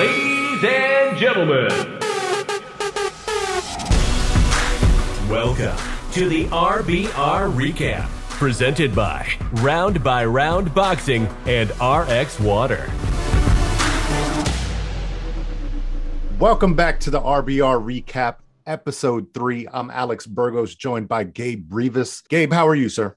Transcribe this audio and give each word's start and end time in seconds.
Ladies 0.00 0.64
and 0.64 1.18
gentlemen, 1.18 1.68
welcome 5.28 5.76
to 6.12 6.26
the 6.26 6.46
RBR 6.46 7.52
Recap, 7.52 8.08
presented 8.30 8.94
by 8.94 9.30
Round 9.56 10.02
by 10.02 10.24
Round 10.24 10.72
Boxing 10.72 11.26
and 11.44 11.68
RX 11.82 12.40
Water. 12.40 12.90
Welcome 16.38 16.74
back 16.74 16.98
to 17.00 17.10
the 17.10 17.20
RBR 17.20 17.84
Recap, 17.84 18.36
episode 18.64 19.34
three. 19.34 19.68
I'm 19.70 19.90
Alex 19.90 20.26
Burgos, 20.26 20.74
joined 20.74 21.08
by 21.08 21.24
Gabe 21.24 21.70
Rivas. 21.70 22.22
Gabe, 22.26 22.54
how 22.54 22.66
are 22.66 22.74
you, 22.74 22.88
sir? 22.88 23.16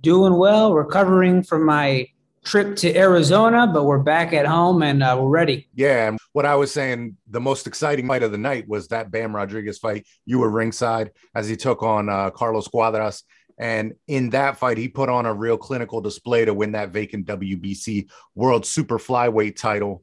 Doing 0.00 0.34
well, 0.34 0.72
recovering 0.72 1.42
from 1.42 1.66
my 1.66 2.06
trip 2.44 2.76
to 2.76 2.96
Arizona, 2.96 3.66
but 3.66 3.84
we're 3.84 3.98
back 3.98 4.32
at 4.32 4.46
home 4.46 4.82
and 4.82 5.02
uh, 5.02 5.16
we're 5.20 5.28
ready. 5.28 5.68
Yeah, 5.74 6.08
and 6.08 6.18
what 6.32 6.46
I 6.46 6.54
was 6.56 6.72
saying, 6.72 7.16
the 7.28 7.40
most 7.40 7.66
exciting 7.66 8.06
fight 8.06 8.22
of 8.22 8.32
the 8.32 8.38
night 8.38 8.68
was 8.68 8.88
that 8.88 9.10
Bam 9.10 9.34
Rodriguez 9.34 9.78
fight. 9.78 10.06
You 10.24 10.38
were 10.38 10.50
ringside 10.50 11.10
as 11.34 11.48
he 11.48 11.56
took 11.56 11.82
on 11.82 12.08
uh, 12.08 12.30
Carlos 12.30 12.68
Cuadras. 12.68 13.22
And 13.58 13.92
in 14.08 14.30
that 14.30 14.56
fight, 14.56 14.78
he 14.78 14.88
put 14.88 15.10
on 15.10 15.26
a 15.26 15.34
real 15.34 15.58
clinical 15.58 16.00
display 16.00 16.46
to 16.46 16.54
win 16.54 16.72
that 16.72 16.90
vacant 16.90 17.26
WBC 17.26 18.08
World 18.34 18.64
Super 18.64 18.98
Flyweight 18.98 19.56
title. 19.56 20.02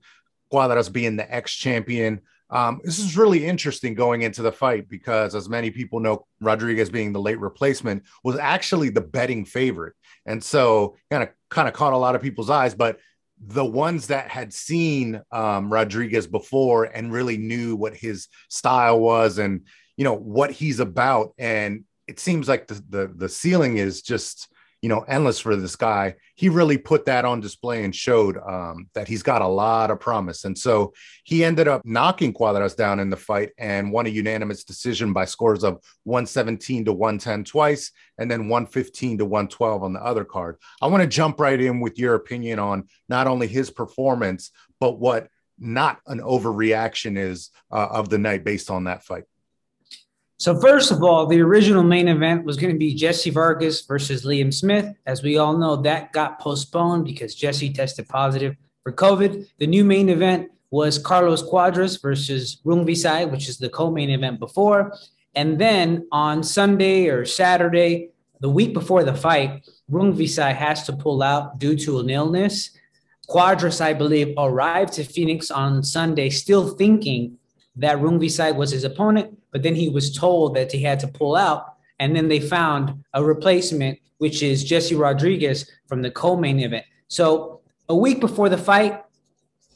Cuadras 0.53 0.91
being 0.91 1.15
the 1.15 1.33
ex 1.33 1.53
champion. 1.53 2.21
Um, 2.49 2.79
this 2.83 2.99
is 2.99 3.17
really 3.17 3.45
interesting 3.45 3.93
going 3.93 4.21
into 4.21 4.41
the 4.41 4.51
fight 4.51 4.87
because, 4.87 5.35
as 5.35 5.49
many 5.49 5.71
people 5.71 5.99
know, 5.99 6.25
Rodriguez 6.39 6.89
being 6.89 7.11
the 7.11 7.19
late 7.19 7.39
replacement 7.39 8.03
was 8.23 8.37
actually 8.37 8.89
the 8.89 9.01
betting 9.01 9.43
favorite, 9.43 9.95
and 10.25 10.41
so 10.41 10.95
kind 11.11 11.23
of 11.23 11.29
kind 11.49 11.67
of 11.67 11.73
caught 11.73 11.93
a 11.93 11.97
lot 11.97 12.15
of 12.15 12.21
people's 12.21 12.49
eyes. 12.49 12.75
But 12.75 12.99
the 13.39 13.65
ones 13.65 14.07
that 14.07 14.29
had 14.29 14.51
seen 14.53 15.21
um, 15.31 15.71
Rodriguez 15.71 16.27
before 16.27 16.85
and 16.85 17.11
really 17.11 17.37
knew 17.37 17.75
what 17.75 17.95
his 17.95 18.27
style 18.49 18.99
was 18.99 19.37
and 19.37 19.61
you 19.95 20.03
know 20.03 20.13
what 20.13 20.51
he's 20.51 20.79
about, 20.79 21.33
and 21.37 21.83
it 22.07 22.19
seems 22.19 22.47
like 22.47 22.67
the 22.67 22.83
the, 22.89 23.11
the 23.15 23.29
ceiling 23.29 23.77
is 23.77 24.01
just 24.01 24.47
you 24.81 24.89
know, 24.89 25.01
endless 25.01 25.39
for 25.39 25.55
this 25.55 25.75
guy. 25.75 26.15
He 26.35 26.49
really 26.49 26.77
put 26.77 27.05
that 27.05 27.25
on 27.25 27.39
display 27.39 27.83
and 27.83 27.95
showed 27.95 28.37
um, 28.37 28.89
that 28.93 29.07
he's 29.07 29.23
got 29.23 29.41
a 29.41 29.47
lot 29.47 29.89
of 29.89 29.99
promise. 29.99 30.45
And 30.45 30.57
so 30.57 30.93
he 31.23 31.43
ended 31.43 31.67
up 31.67 31.81
knocking 31.83 32.33
Cuadras 32.33 32.75
down 32.75 32.99
in 32.99 33.09
the 33.09 33.17
fight 33.17 33.51
and 33.57 33.91
won 33.91 34.05
a 34.05 34.09
unanimous 34.09 34.63
decision 34.63 35.13
by 35.13 35.25
scores 35.25 35.63
of 35.63 35.81
117 36.03 36.85
to 36.85 36.93
110 36.93 37.43
twice 37.43 37.91
and 38.19 38.29
then 38.29 38.49
115 38.49 39.17
to 39.19 39.25
112 39.25 39.83
on 39.83 39.93
the 39.93 40.03
other 40.03 40.23
card. 40.23 40.57
I 40.81 40.87
want 40.87 41.01
to 41.01 41.07
jump 41.07 41.39
right 41.39 41.59
in 41.59 41.79
with 41.79 41.97
your 41.97 42.15
opinion 42.15 42.59
on 42.59 42.87
not 43.09 43.27
only 43.27 43.47
his 43.47 43.71
performance, 43.71 44.51
but 44.79 44.99
what 44.99 45.27
not 45.59 45.99
an 46.05 46.19
overreaction 46.19 47.17
is 47.17 47.49
uh, 47.71 47.87
of 47.89 48.09
the 48.09 48.17
night 48.19 48.43
based 48.43 48.69
on 48.69 48.83
that 48.83 49.03
fight. 49.03 49.23
So 50.39 50.59
first 50.59 50.91
of 50.91 51.01
all, 51.01 51.25
the 51.25 51.41
original 51.41 51.81
main 51.81 52.07
event 52.07 52.45
was 52.45 52.57
going 52.57 52.71
to 52.71 52.77
be 52.77 52.93
Jesse 52.93 53.31
Vargas 53.31 53.81
versus 53.81 54.23
Liam 54.23 54.53
Smith. 54.53 54.95
As 55.07 55.23
we 55.23 55.37
all 55.37 55.57
know, 55.57 55.77
that 55.77 56.13
got 56.13 56.39
postponed 56.39 57.05
because 57.05 57.33
Jesse 57.33 57.73
tested 57.73 58.07
positive 58.07 58.55
for 58.83 58.91
COVID. 58.91 59.47
The 59.57 59.65
new 59.65 59.83
main 59.83 60.09
event 60.09 60.51
was 60.69 60.99
Carlos 60.99 61.41
Cuadras 61.41 61.99
versus 61.99 62.61
Rungvisai, 62.63 63.31
which 63.31 63.49
is 63.49 63.57
the 63.57 63.69
co-main 63.69 64.11
event 64.11 64.39
before. 64.39 64.95
And 65.33 65.57
then 65.59 66.07
on 66.11 66.43
Sunday 66.43 67.07
or 67.07 67.25
Saturday, 67.25 68.09
the 68.39 68.49
week 68.49 68.73
before 68.73 69.03
the 69.03 69.15
fight, 69.15 69.67
Rungvisai 69.91 70.53
has 70.53 70.83
to 70.85 70.93
pull 70.93 71.23
out 71.23 71.57
due 71.57 71.75
to 71.77 71.99
an 71.99 72.11
illness. 72.11 72.77
Cuadras, 73.27 73.81
I 73.81 73.93
believe, 73.93 74.35
arrived 74.37 74.93
to 74.93 75.03
Phoenix 75.03 75.49
on 75.49 75.81
Sunday 75.81 76.29
still 76.29 76.69
thinking 76.75 77.39
that 77.77 77.97
Rungvisai 77.97 78.55
was 78.55 78.71
his 78.71 78.83
opponent 78.83 79.37
but 79.57 79.63
then 79.63 79.73
he 79.73 79.89
was 79.89 80.15
told 80.15 80.55
that 80.55 80.71
he 80.71 80.83
had 80.83 80.99
to 80.99 81.07
pull 81.07 81.35
out. 81.35 81.73
And 81.99 82.15
then 82.15 82.27
they 82.27 82.39
found 82.39 83.03
a 83.15 83.23
replacement, 83.23 83.97
which 84.19 84.43
is 84.43 84.63
Jesse 84.63 84.93
Rodriguez 84.93 85.67
from 85.87 86.03
the 86.03 86.11
co 86.11 86.35
main 86.35 86.59
event. 86.59 86.85
So 87.07 87.61
a 87.89 87.95
week 87.95 88.19
before 88.19 88.49
the 88.49 88.57
fight, 88.57 89.03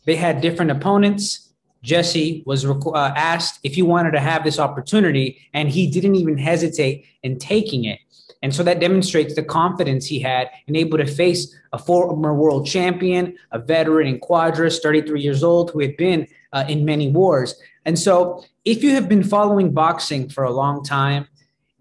they 0.05 0.15
had 0.15 0.39
different 0.39 0.69
opponents. 0.69 1.49
Jesse 1.81 2.43
was 2.45 2.63
uh, 2.63 3.13
asked 3.15 3.59
if 3.63 3.73
he 3.73 3.81
wanted 3.81 4.11
to 4.11 4.19
have 4.19 4.43
this 4.43 4.59
opportunity, 4.59 5.39
and 5.55 5.67
he 5.67 5.89
didn't 5.89 6.13
even 6.13 6.37
hesitate 6.37 7.05
in 7.23 7.39
taking 7.39 7.85
it. 7.85 7.97
And 8.43 8.53
so 8.53 8.61
that 8.61 8.79
demonstrates 8.79 9.33
the 9.33 9.43
confidence 9.43 10.05
he 10.05 10.19
had 10.19 10.49
and 10.67 10.77
able 10.77 10.99
to 10.99 11.07
face 11.07 11.55
a 11.73 11.79
former 11.79 12.35
world 12.35 12.67
champion, 12.67 13.35
a 13.51 13.57
veteran 13.57 14.07
in 14.07 14.19
Cuadras, 14.19 14.79
33 14.81 15.21
years 15.21 15.43
old, 15.43 15.71
who 15.71 15.79
had 15.79 15.97
been 15.97 16.27
uh, 16.53 16.65
in 16.67 16.85
many 16.85 17.09
wars. 17.09 17.55
And 17.85 17.97
so 17.97 18.43
if 18.65 18.83
you 18.83 18.91
have 18.91 19.09
been 19.09 19.23
following 19.23 19.71
boxing 19.71 20.29
for 20.29 20.43
a 20.43 20.51
long 20.51 20.83
time, 20.83 21.27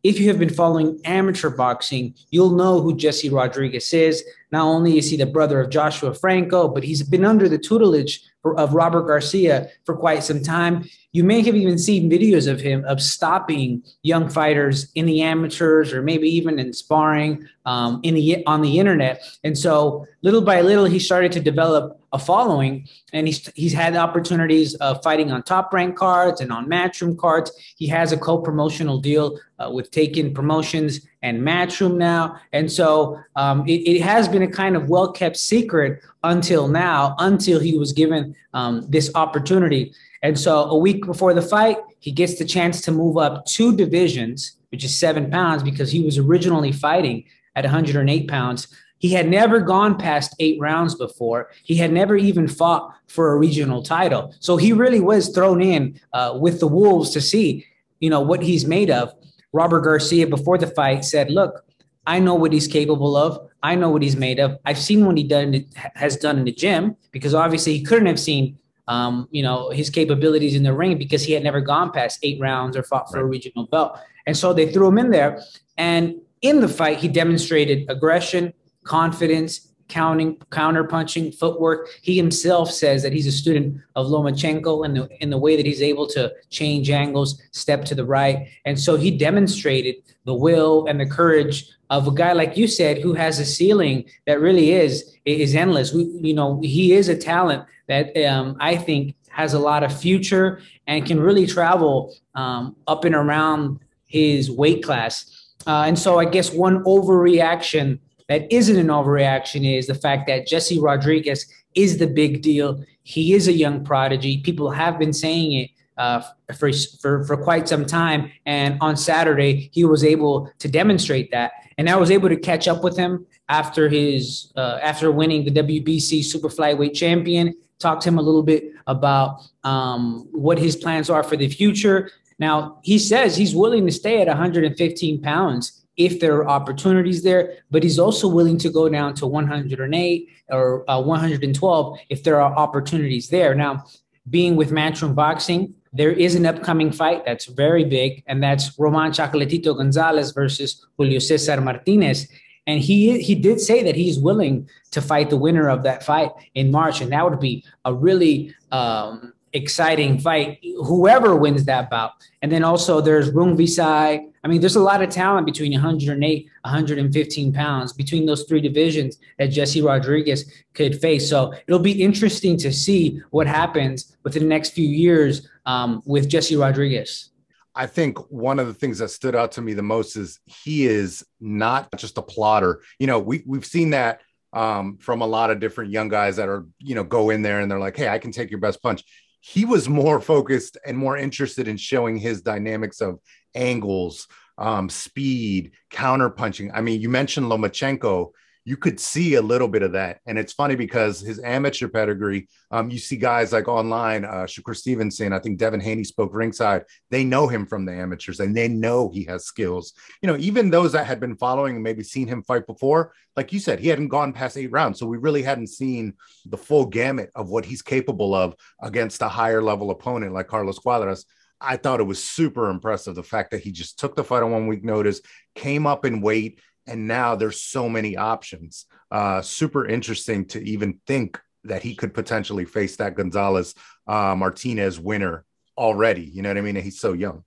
if 0.03 0.19
you 0.19 0.29
have 0.29 0.39
been 0.39 0.53
following 0.53 0.99
amateur 1.05 1.51
boxing, 1.51 2.15
you'll 2.31 2.57
know 2.57 2.81
who 2.81 2.97
Jesse 2.97 3.29
Rodriguez 3.29 3.93
is. 3.93 4.25
Not 4.51 4.65
only 4.65 4.97
is 4.97 5.11
he 5.11 5.17
the 5.19 5.27
brother 5.27 5.61
of 5.61 5.71
Joshua 5.71 6.15
Franco, 6.15 6.69
but 6.69 6.85
he's 6.85 7.03
been 7.03 7.25
under 7.25 7.49
the 7.49 7.59
tutelage 7.59 8.23
of 8.45 8.73
Robert 8.73 9.07
Garcia 9.07 9.69
for 9.85 9.95
quite 9.95 10.23
some 10.23 10.43
time. 10.43 10.89
You 11.13 11.25
may 11.25 11.43
have 11.43 11.57
even 11.57 11.77
seen 11.77 12.11
videos 12.11 12.51
of 12.51 12.61
him 12.61 12.85
of 12.85 13.03
stopping 13.03 13.83
young 14.03 14.29
fighters 14.29 14.91
in 14.95 15.07
the 15.07 15.23
amateurs 15.23 15.93
or 15.93 16.03
maybe 16.03 16.29
even 16.29 16.59
in 16.59 16.73
sparring 16.73 17.49
um, 17.67 18.01
in 18.03 18.15
the 18.15 18.45
on 18.47 18.63
the 18.63 18.79
internet. 18.79 19.23
And 19.43 19.59
so 19.59 20.07
little 20.23 20.43
by 20.43 20.61
little, 20.61 20.85
he 20.85 20.99
started 20.99 21.33
to 21.33 21.41
develop 21.41 22.01
a 22.13 22.19
following, 22.19 22.89
and 23.13 23.27
he's 23.27 23.49
he's 23.55 23.73
had 23.73 23.97
opportunities 23.97 24.75
of 24.77 25.03
fighting 25.03 25.31
on 25.31 25.43
top 25.43 25.73
rank 25.73 25.97
cards 25.97 26.41
and 26.41 26.53
on 26.53 26.69
matchroom 26.69 27.17
cards. 27.17 27.53
He 27.77 27.87
has 27.89 28.13
a 28.13 28.17
co-promotional 28.17 28.99
deal 28.99 29.39
uh, 29.59 29.71
with 29.71 29.91
Taken 29.91 30.35
Promotions 30.35 31.01
and 31.23 31.41
Matchroom 31.41 31.97
now, 31.97 32.41
and 32.53 32.71
so 32.71 33.19
um, 33.37 33.67
it, 33.67 33.81
it 33.87 34.03
has 34.03 34.29
been 34.29 34.43
a 34.43 34.51
kind 34.51 34.77
of 34.77 34.89
well 34.89 35.13
kept 35.13 35.37
secret 35.37 36.01
until 36.25 36.67
now, 36.69 37.15
until 37.19 37.61
he 37.61 37.79
was 37.79 37.93
given 37.93 38.35
um, 38.55 38.87
this 38.89 39.11
opportunity. 39.15 39.93
And 40.23 40.39
so 40.39 40.65
a 40.65 40.79
week 40.79 41.07
before 41.07 41.35
the 41.35 41.43
fight, 41.43 41.79
he 41.99 42.13
gets 42.13 42.39
the 42.39 42.45
chance 42.45 42.81
to 42.83 42.93
move 42.93 43.17
up 43.17 43.47
two 43.47 43.75
divisions, 43.75 44.57
which 44.71 44.85
is 44.85 44.99
seven 44.99 45.31
pounds, 45.31 45.63
because 45.63 45.91
he 45.91 46.03
was 46.03 46.19
originally 46.19 46.73
fighting 46.73 47.25
at 47.57 47.65
108 47.65 48.29
pounds. 48.29 48.69
He 48.99 49.11
had 49.15 49.29
never 49.29 49.61
gone 49.61 49.97
past 49.97 50.35
eight 50.41 50.61
rounds 50.61 50.95
before. 50.95 51.51
He 51.65 51.77
had 51.77 51.91
never 51.91 52.17
even 52.17 52.47
fought 52.47 52.95
for 53.07 53.33
a 53.33 53.39
regional 53.39 53.83
title. 53.83 54.35
So 54.41 54.59
he 54.59 54.75
really 54.75 55.01
was 55.01 55.31
thrown 55.31 55.63
in 55.63 55.99
uh, 56.13 56.37
with 56.39 56.61
the 56.61 56.67
Wolves 56.67 57.11
to 57.11 57.21
see, 57.21 57.65
you 58.01 58.11
know, 58.11 58.21
what 58.21 58.43
he's 58.43 58.67
made 58.67 58.91
of. 58.91 59.15
Robert 59.53 59.81
Garcia, 59.81 60.27
before 60.27 60.59
the 60.59 60.67
fight, 60.67 61.05
said, 61.05 61.31
Look, 61.31 61.65
I 62.07 62.19
know 62.19 62.35
what 62.35 62.53
he's 62.53 62.69
capable 62.69 63.17
of. 63.17 63.49
I 63.63 63.75
know 63.75 63.91
what 63.91 64.03
he's 64.03 64.17
made 64.17 64.39
of. 64.39 64.59
I've 64.67 64.79
seen 64.79 65.05
what 65.07 65.17
he 65.17 65.25
done 65.25 65.65
has 65.95 66.17
done 66.17 66.39
in 66.39 66.45
the 66.45 66.53
gym 66.53 66.97
because 67.11 67.35
obviously 67.35 67.79
he 67.79 67.85
couldn't 67.85 68.07
have 68.07 68.21
seen 68.21 68.59
um, 68.91 69.29
you 69.31 69.41
know, 69.41 69.71
his 69.71 69.89
capabilities 69.89 70.57
in 70.57 70.65
the 70.65 70.73
ring 70.73 70.99
because 70.99 71.23
he 71.23 71.33
had 71.33 71.45
never 71.45 71.61
gone 71.61 71.93
past 71.93 72.19
eight 72.25 72.41
rounds 72.41 72.77
or 72.77 72.83
fought 72.83 73.09
for 73.09 73.19
right. 73.19 73.23
a 73.23 73.25
regional 73.25 73.67
belt. 73.69 73.97
And 74.27 74.37
so 74.37 74.53
they 74.53 74.73
threw 74.73 74.89
him 74.89 74.99
in 74.99 75.13
there. 75.13 75.41
And 75.79 76.17
in 76.43 76.61
the 76.61 76.69
fight, 76.69 76.99
he 76.99 77.07
demonstrated 77.07 77.89
aggression, 77.89 78.53
confidence, 78.83 79.70
counting, 79.91 80.37
counter 80.51 80.85
punching, 80.85 81.33
footwork. 81.33 81.89
He 82.01 82.17
himself 82.17 82.71
says 82.71 83.03
that 83.03 83.13
he's 83.13 83.27
a 83.27 83.33
student 83.33 83.81
of 83.97 84.07
Lomachenko 84.07 84.87
in 84.87 84.95
the 84.95 85.23
in 85.23 85.29
the 85.29 85.39
way 85.39 85.57
that 85.57 85.67
he's 85.67 85.83
able 85.83 86.07
to 86.09 86.33
change 86.49 86.89
angles, 86.89 87.43
step 87.51 87.85
to 87.87 87.95
the 87.95 88.05
right. 88.05 88.49
And 88.65 88.79
so 88.81 88.97
he 88.97 89.11
demonstrated 89.11 89.97
the 90.25 90.35
will 90.35 90.87
and 90.87 90.99
the 91.01 91.07
courage 91.07 91.69
of 91.91 92.07
a 92.07 92.13
guy 92.13 92.33
like 92.33 92.57
you 92.57 92.69
said 92.69 92.99
who 92.99 93.13
has 93.15 93.41
a 93.41 93.45
ceiling 93.45 94.05
that 94.27 94.41
really 94.41 94.71
is 94.71 95.17
is 95.25 95.55
endless. 95.55 95.93
We, 95.93 96.05
you 96.05 96.35
know, 96.35 96.61
he 96.63 96.95
is 96.95 97.09
a 97.09 97.17
talent 97.17 97.65
that 97.89 98.17
um, 98.25 98.57
I 98.61 98.77
think 98.77 99.17
has 99.29 99.55
a 99.55 99.59
lot 99.59 99.83
of 99.83 99.99
future 99.99 100.61
and 100.87 101.05
can 101.05 101.21
really 101.21 101.47
travel 101.47 102.15
um, 102.35 102.77
up 102.87 103.05
and 103.05 103.15
around 103.15 103.81
his 104.07 104.51
weight 104.51 104.83
class. 104.83 105.49
Uh, 105.67 105.85
and 105.87 105.99
so 105.99 106.19
I 106.19 106.25
guess 106.25 106.53
one 106.53 106.83
overreaction 106.85 107.99
that 108.31 108.51
isn't 108.53 108.77
an 108.77 108.87
overreaction 108.87 109.77
is 109.77 109.89
the 109.89 109.95
fact 109.95 110.29
that 110.29 110.47
Jesse 110.47 110.79
Rodriguez 110.79 111.47
is 111.75 111.99
the 111.99 112.07
big 112.07 112.43
deal. 112.43 112.83
He 113.03 113.35
is 113.35 113.49
a 113.49 113.53
young 113.53 113.85
prodigy. 113.85 114.39
People 114.39 114.71
have 114.71 115.01
been 115.01 115.13
saying 115.13 115.53
it 115.53 115.71
uh, 115.99 116.23
for, 116.57 116.71
for, 117.01 117.25
for 117.25 117.37
quite 117.37 117.69
some 117.69 117.85
time. 117.85 118.31
And 118.47 118.79
on 118.81 118.97
Saturday, 118.97 119.69
he 119.73 119.85
was 119.85 120.05
able 120.05 120.49
to 120.61 120.69
demonstrate 120.69 121.33
that. 121.33 121.51
And 121.77 121.91
I 121.91 121.97
was 121.97 122.13
able 122.13 122.29
to 122.29 122.37
catch 122.37 122.69
up 122.69 122.85
with 122.85 122.97
him 122.97 123.27
after 123.49 123.89
his 123.89 124.53
uh, 124.55 124.79
after 124.81 125.11
winning 125.11 125.45
the 125.45 125.51
WBC 125.51 126.23
Super 126.23 126.49
Flyweight 126.49 126.95
Champion. 126.95 127.53
Talked 127.81 128.03
to 128.03 128.11
him 128.11 128.19
a 128.19 128.23
little 128.23 128.45
bit 128.45 128.73
about 128.87 129.41
um, 129.65 130.29
what 130.31 130.57
his 130.57 130.77
plans 130.77 131.11
are 131.11 131.25
for 131.25 131.37
the 131.37 131.49
future. 131.49 132.13
Now 132.39 132.79
he 132.83 132.97
says 132.97 133.37
he's 133.37 133.57
willing 133.57 133.87
to 133.87 133.93
stay 133.93 134.21
at 134.21 134.29
115 134.29 135.21
pounds 135.21 135.83
if 136.01 136.19
there 136.19 136.37
are 136.39 136.49
opportunities 136.49 137.23
there, 137.23 137.59
but 137.71 137.83
he's 137.83 137.99
also 137.99 138.27
willing 138.27 138.57
to 138.57 138.71
go 138.71 138.89
down 138.89 139.15
to 139.15 139.27
108 139.27 140.29
or 140.49 140.91
uh, 140.91 141.01
112 141.01 141.99
if 142.09 142.25
there 142.25 142.41
are 142.41 142.57
opportunities 142.57 143.29
there. 143.29 143.55
Now 143.55 143.85
being 144.31 144.57
with 144.57 144.71
Matchroom 144.71 145.15
Boxing, 145.15 145.75
there 145.93 146.11
is 146.11 146.35
an 146.37 146.47
upcoming 146.47 146.91
fight 146.91 147.25
that's 147.27 147.47
very 147.47 147.85
big, 147.85 148.23
and 148.27 148.43
that's 148.43 148.79
Roman 148.79 149.11
Chocolatito 149.11 149.77
Gonzalez 149.77 150.31
versus 150.33 150.87
Julio 150.97 151.19
Cesar 151.19 151.61
Martinez. 151.61 152.29
And 152.67 152.81
he 152.81 153.21
he 153.21 153.35
did 153.35 153.61
say 153.61 153.83
that 153.83 153.97
he's 153.97 154.19
willing 154.19 154.69
to 154.93 155.03
fight 155.03 155.29
the 155.29 155.37
winner 155.37 155.69
of 155.69 155.83
that 155.83 156.03
fight 156.03 156.31
in 156.55 156.71
March, 156.71 157.01
and 157.03 157.13
that 157.13 157.25
would 157.29 157.41
be 157.41 157.65
a 157.85 157.93
really 157.93 158.55
um, 158.71 159.35
exciting 159.53 160.19
fight, 160.19 160.59
whoever 160.85 161.37
wins 161.37 161.65
that 161.65 161.91
bout. 161.91 162.13
And 162.43 162.51
then 162.51 162.65
also 162.65 163.01
there's 163.01 163.31
Rungvisai. 163.31 164.31
I 164.43 164.49
mean, 164.49 164.61
there's 164.61 164.77
a 164.77 164.81
lot 164.81 165.03
of 165.03 165.11
talent 165.11 165.47
between 165.47 165.73
108, 165.73 166.49
115 166.63 167.53
pounds 167.53 167.93
between 167.93 168.27
those 168.27 168.45
three 168.45 168.61
divisions 168.61 169.19
that 169.39 169.49
Jesse 169.49 169.83
Rodriguez 169.83 170.51
could 170.75 171.01
face. 171.01 171.29
So 171.29 171.53
it'll 171.67 171.79
be 171.79 172.03
interesting 172.03 172.57
to 172.59 172.73
see 172.73 173.21
what 173.31 173.47
happens 173.47 174.17
within 174.23 174.43
the 174.43 174.49
next 174.49 174.71
few 174.71 174.89
years 174.89 175.49
um, 175.67 176.03
with 176.07 176.29
Jesse 176.29 176.57
Rodriguez. 176.57 177.31
I 177.75 177.87
think 177.87 178.19
one 178.31 178.59
of 178.59 178.67
the 178.67 178.75
things 178.75 178.99
that 178.99 179.09
stood 179.09 179.37
out 179.37 179.53
to 179.53 179.61
me 179.61 179.75
the 179.75 179.83
most 179.83 180.17
is 180.17 180.41
he 180.45 180.87
is 180.87 181.25
not 181.41 181.89
just 181.97 182.19
a 182.19 182.23
plotter. 182.23 182.83
You 182.99 183.07
know, 183.07 183.21
we 183.21 183.45
we've 183.47 183.65
seen 183.65 183.91
that 183.91 184.23
um, 184.53 184.99
from 184.99 185.23
a 185.23 185.27
lot 185.27 185.51
of 185.51 185.61
different 185.61 185.93
young 185.93 186.09
guys 186.09 186.37
that 186.37 186.49
are, 186.49 186.67
you 186.79 186.95
know, 186.95 187.05
go 187.05 187.31
in 187.31 187.43
there 187.43 187.61
and 187.61 187.71
they're 187.71 187.79
like, 187.79 187.97
hey, 187.97 188.09
I 188.09 188.19
can 188.19 188.33
take 188.33 188.51
your 188.51 188.59
best 188.59 188.83
punch 188.83 189.05
he 189.41 189.65
was 189.65 189.89
more 189.89 190.21
focused 190.21 190.77
and 190.87 190.97
more 190.97 191.17
interested 191.17 191.67
in 191.67 191.77
showing 191.77 192.17
his 192.17 192.43
dynamics 192.43 193.01
of 193.01 193.19
angles, 193.55 194.29
um, 194.59 194.89
speed, 194.89 195.73
counter 195.91 196.31
punching. 196.31 196.71
I 196.73 196.83
mean, 196.83 197.01
you 197.01 197.09
mentioned 197.09 197.47
Lomachenko 197.47 198.33
you 198.71 198.77
could 198.77 199.01
see 199.01 199.35
a 199.35 199.43
little 199.43 199.67
bit 199.67 199.83
of 199.83 199.91
that. 199.91 200.21
And 200.27 200.39
it's 200.39 200.53
funny 200.53 200.77
because 200.77 201.19
his 201.19 201.41
amateur 201.41 201.89
pedigree, 201.89 202.47
um, 202.71 202.89
you 202.89 202.99
see 202.99 203.17
guys 203.17 203.53
like 203.53 203.67
online, 203.67 204.25
uh, 204.25 204.47
Shakur 204.47 204.77
Stevenson, 204.77 205.33
I 205.33 205.41
think 205.41 205.59
Devin 205.59 205.81
Haney 205.81 206.05
spoke 206.05 206.33
ringside. 206.33 206.85
They 207.11 207.25
know 207.25 207.49
him 207.49 207.67
from 207.67 207.85
the 207.85 207.93
amateurs 207.93 208.39
and 208.39 208.57
they 208.57 208.69
know 208.69 209.11
he 209.11 209.25
has 209.25 209.45
skills. 209.45 209.93
You 210.23 210.29
know, 210.29 210.37
even 210.37 210.71
those 210.71 210.93
that 210.93 211.05
had 211.09 211.19
been 211.19 211.37
following 211.37 211.75
and 211.75 211.83
maybe 211.83 212.05
seen 212.05 212.29
him 212.29 212.45
fight 212.45 212.65
before, 212.65 213.13
like 213.35 213.53
you 213.53 213.59
said, 213.59 213.81
he 213.81 213.89
hadn't 213.89 214.07
gone 214.07 214.33
past 214.33 214.57
eight 214.57 214.71
rounds. 214.71 215.01
So 215.01 215.07
we 215.07 215.19
really 215.19 215.43
hadn't 215.43 215.67
seen 215.67 216.15
the 216.47 216.57
full 216.57 216.87
gamut 216.87 217.33
of 217.35 217.51
what 217.51 217.65
he's 217.65 217.83
capable 217.83 218.37
of 218.37 218.55
against 218.81 219.21
a 219.21 219.29
higher 219.29 219.61
level 219.61 219.91
opponent 219.91 220.33
like 220.33 220.47
Carlos 220.47 220.79
Cuadras. 220.79 221.25
I 221.61 221.77
thought 221.77 222.01
it 222.01 222.05
was 222.05 222.23
super 222.23 222.71
impressive 222.71 223.15
the 223.15 223.23
fact 223.23 223.51
that 223.51 223.63
he 223.63 223.71
just 223.71 223.99
took 223.99 224.17
the 224.17 224.25
fight 224.25 224.43
on 224.43 224.53
one 224.53 224.67
week 224.67 224.83
notice, 224.83 225.21
came 225.55 225.87
up 225.87 226.07
in 226.07 226.23
weight, 226.23 226.61
and 226.87 227.07
now 227.07 227.35
there's 227.35 227.63
so 227.63 227.89
many 227.89 228.17
options. 228.17 228.87
Uh, 229.11 229.43
super 229.43 229.87
interesting 229.87 230.45
to 230.47 230.63
even 230.63 231.01
think 231.07 231.41
that 231.65 231.83
he 231.83 231.95
could 231.95 232.15
potentially 232.15 232.65
face 232.65 232.97
that 232.97 233.15
Gonzalez 233.15 233.75
uh, 234.07 234.35
Martinez 234.35 234.99
winner 234.99 235.45
already. 235.77 236.23
You 236.23 236.43
know 236.43 236.51
what 236.51 236.59
I 236.59 236.63
mean? 236.63 236.77
And 236.77 236.85
he's 236.85 237.01
so 237.01 237.13
young. 237.13 237.45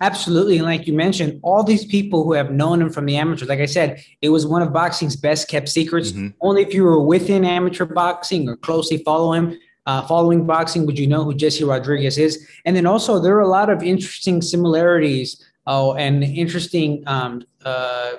Absolutely. 0.00 0.58
And 0.58 0.66
like 0.66 0.86
you 0.86 0.92
mentioned, 0.92 1.40
all 1.42 1.62
these 1.62 1.86
people 1.86 2.24
who 2.24 2.32
have 2.32 2.50
known 2.50 2.82
him 2.82 2.90
from 2.90 3.06
the 3.06 3.16
amateurs, 3.16 3.48
like 3.48 3.60
I 3.60 3.66
said, 3.66 4.02
it 4.20 4.28
was 4.28 4.46
one 4.46 4.60
of 4.60 4.72
boxing's 4.72 5.16
best 5.16 5.48
kept 5.48 5.68
secrets. 5.68 6.12
Mm-hmm. 6.12 6.28
Only 6.40 6.62
if 6.62 6.74
you 6.74 6.84
were 6.84 7.00
within 7.00 7.44
amateur 7.44 7.84
boxing 7.84 8.48
or 8.48 8.56
closely 8.56 8.98
follow 8.98 9.32
him, 9.32 9.58
uh, 9.86 10.02
following 10.02 10.46
boxing, 10.46 10.84
would 10.86 10.98
you 10.98 11.06
know 11.06 11.24
who 11.24 11.34
Jesse 11.34 11.64
Rodriguez 11.64 12.18
is? 12.18 12.46
And 12.64 12.74
then 12.74 12.86
also, 12.86 13.20
there 13.20 13.36
are 13.36 13.42
a 13.42 13.48
lot 13.48 13.70
of 13.70 13.82
interesting 13.82 14.42
similarities 14.42 15.42
oh, 15.66 15.94
and 15.94 16.22
interesting 16.24 17.02
um, 17.06 17.42
uh, 17.64 18.12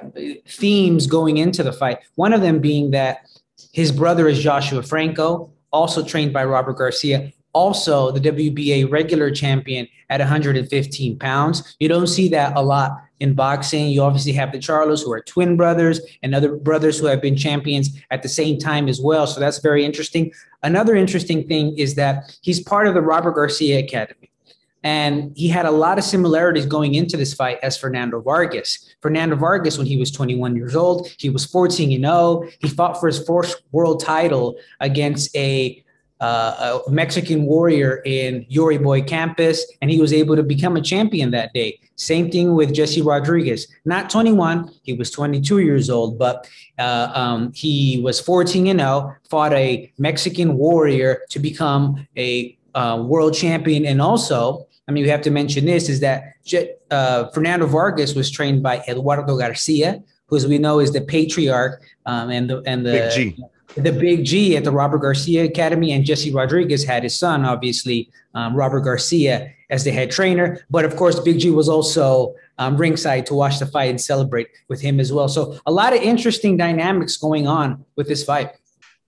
themes 0.47 1.07
going 1.07 1.37
into 1.37 1.63
the 1.63 1.73
fight. 1.73 1.99
One 2.15 2.33
of 2.33 2.41
them 2.41 2.59
being 2.59 2.91
that 2.91 3.27
his 3.71 3.91
brother 3.91 4.27
is 4.27 4.39
Joshua 4.39 4.81
Franco, 4.83 5.51
also 5.71 6.03
trained 6.03 6.33
by 6.33 6.45
Robert 6.45 6.77
Garcia, 6.77 7.31
also 7.53 8.11
the 8.11 8.19
WBA 8.19 8.91
regular 8.91 9.31
champion 9.31 9.87
at 10.09 10.19
115 10.19 11.17
pounds. 11.19 11.75
You 11.79 11.87
don't 11.87 12.07
see 12.07 12.27
that 12.29 12.55
a 12.55 12.61
lot 12.61 12.91
in 13.21 13.33
boxing. 13.33 13.87
You 13.87 14.03
obviously 14.03 14.33
have 14.33 14.51
the 14.51 14.57
Charlos, 14.57 15.03
who 15.03 15.11
are 15.13 15.21
twin 15.21 15.55
brothers, 15.55 16.01
and 16.21 16.35
other 16.35 16.55
brothers 16.55 16.99
who 16.99 17.05
have 17.07 17.21
been 17.21 17.37
champions 17.37 17.97
at 18.11 18.23
the 18.23 18.29
same 18.29 18.59
time 18.59 18.87
as 18.87 18.99
well. 18.99 19.25
So 19.25 19.39
that's 19.39 19.59
very 19.59 19.85
interesting. 19.85 20.33
Another 20.63 20.95
interesting 20.95 21.47
thing 21.47 21.77
is 21.77 21.95
that 21.95 22.37
he's 22.41 22.61
part 22.61 22.87
of 22.87 22.93
the 22.93 23.01
Robert 23.01 23.35
Garcia 23.35 23.79
Academy. 23.79 24.29
And 24.85 25.35
he 25.35 25.47
had 25.47 25.65
a 25.65 25.71
lot 25.71 25.97
of 25.97 26.03
similarities 26.03 26.67
going 26.67 26.93
into 26.93 27.17
this 27.17 27.33
fight 27.33 27.57
as 27.63 27.75
Fernando 27.75 28.21
Vargas. 28.21 28.95
Fernando 29.01 29.35
Vargas, 29.35 29.79
when 29.79 29.87
he 29.87 29.97
was 29.97 30.11
21 30.11 30.55
years 30.55 30.75
old, 30.75 31.09
he 31.17 31.27
was 31.27 31.43
14 31.43 31.91
and 31.91 32.03
0. 32.03 32.47
He 32.59 32.69
fought 32.69 32.99
for 32.99 33.07
his 33.07 33.25
first 33.25 33.63
world 33.71 33.99
title 33.99 34.57
against 34.79 35.35
a, 35.35 35.83
uh, 36.21 36.81
a 36.85 36.91
Mexican 36.91 37.47
warrior 37.47 38.03
in 38.05 38.45
Yory 38.45 38.81
Boy 38.81 39.01
Campos, 39.01 39.65
and 39.81 39.89
he 39.89 39.99
was 39.99 40.13
able 40.13 40.35
to 40.35 40.43
become 40.43 40.77
a 40.77 40.81
champion 40.81 41.31
that 41.31 41.51
day. 41.53 41.79
Same 41.95 42.29
thing 42.29 42.53
with 42.53 42.71
Jesse 42.71 43.01
Rodriguez. 43.01 43.67
Not 43.85 44.11
21, 44.11 44.69
he 44.83 44.93
was 44.93 45.09
22 45.09 45.59
years 45.59 45.89
old, 45.89 46.19
but 46.19 46.47
uh, 46.77 47.09
um, 47.11 47.51
he 47.55 48.01
was 48.03 48.19
14 48.19 48.67
and 48.67 48.79
0, 48.79 49.15
fought 49.31 49.53
a 49.53 49.91
Mexican 49.97 50.57
warrior 50.57 51.21
to 51.31 51.39
become 51.39 52.07
a 52.15 52.55
uh, 52.75 53.03
world 53.03 53.33
champion, 53.33 53.87
and 53.87 53.99
also 53.99 54.67
I 54.87 54.91
mean, 54.91 55.03
we 55.03 55.09
have 55.09 55.21
to 55.21 55.31
mention 55.31 55.65
this 55.65 55.89
is 55.89 55.99
that 56.01 56.33
uh, 56.91 57.29
Fernando 57.29 57.65
Vargas 57.65 58.13
was 58.13 58.29
trained 58.29 58.61
by 58.61 58.83
Eduardo 58.87 59.37
Garcia, 59.37 60.03
who, 60.27 60.35
as 60.35 60.47
we 60.47 60.57
know, 60.57 60.79
is 60.79 60.91
the 60.91 61.01
patriarch 61.01 61.81
um, 62.05 62.29
and 62.29 62.49
the 62.49 62.61
and 62.65 62.85
the 62.85 62.91
big 62.91 63.11
G. 63.11 63.43
the 63.75 63.91
big 63.91 64.25
G 64.25 64.55
at 64.55 64.63
the 64.63 64.71
Robert 64.71 64.99
Garcia 64.99 65.43
Academy, 65.43 65.91
and 65.91 66.05
Jesse 66.05 66.31
Rodriguez 66.31 66.83
had 66.83 67.03
his 67.03 67.17
son, 67.17 67.45
obviously 67.45 68.09
um, 68.35 68.55
Robert 68.55 68.81
Garcia, 68.81 69.51
as 69.69 69.83
the 69.83 69.91
head 69.91 70.11
trainer. 70.11 70.59
But 70.69 70.85
of 70.85 70.95
course, 70.95 71.19
Big 71.19 71.39
G 71.39 71.49
was 71.49 71.67
also 71.67 72.35
um, 72.59 72.77
ringside 72.77 73.25
to 73.27 73.33
watch 73.33 73.59
the 73.59 73.65
fight 73.65 73.89
and 73.89 73.99
celebrate 73.99 74.47
with 74.67 74.81
him 74.81 74.99
as 74.99 75.11
well. 75.11 75.27
So 75.27 75.59
a 75.65 75.71
lot 75.71 75.93
of 75.93 76.01
interesting 76.01 76.57
dynamics 76.57 77.17
going 77.17 77.47
on 77.47 77.83
with 77.95 78.07
this 78.07 78.23
fight. 78.23 78.51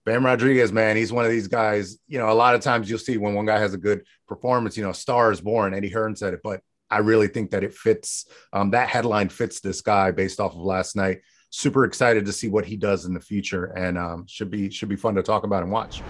Bam 0.08 0.24
Rodriguez, 0.24 0.72
man, 0.72 0.96
he's 0.96 1.12
one 1.12 1.26
of 1.26 1.30
these 1.30 1.48
guys. 1.48 1.98
You 2.08 2.18
know, 2.18 2.30
a 2.30 2.32
lot 2.32 2.54
of 2.54 2.62
times 2.62 2.88
you'll 2.88 2.98
see 2.98 3.18
when 3.18 3.34
one 3.34 3.44
guy 3.44 3.58
has 3.58 3.74
a 3.74 3.76
good 3.76 4.06
performance, 4.26 4.74
you 4.74 4.82
know, 4.82 4.92
star 4.92 5.30
is 5.30 5.42
born. 5.42 5.74
Eddie 5.74 5.90
Hearn 5.90 6.16
said 6.16 6.32
it, 6.32 6.40
but 6.42 6.62
I 6.88 7.00
really 7.00 7.28
think 7.28 7.50
that 7.50 7.62
it 7.62 7.74
fits. 7.74 8.24
Um, 8.54 8.70
that 8.70 8.88
headline 8.88 9.28
fits 9.28 9.60
this 9.60 9.82
guy 9.82 10.10
based 10.12 10.40
off 10.40 10.52
of 10.52 10.60
last 10.60 10.96
night. 10.96 11.18
Super 11.50 11.84
excited 11.84 12.24
to 12.24 12.32
see 12.32 12.48
what 12.48 12.64
he 12.64 12.74
does 12.74 13.04
in 13.04 13.12
the 13.12 13.20
future, 13.20 13.66
and 13.76 13.98
um, 13.98 14.24
should 14.26 14.50
be 14.50 14.70
should 14.70 14.88
be 14.88 14.96
fun 14.96 15.14
to 15.14 15.22
talk 15.22 15.44
about 15.44 15.62
and 15.62 15.70
watch. 15.70 16.00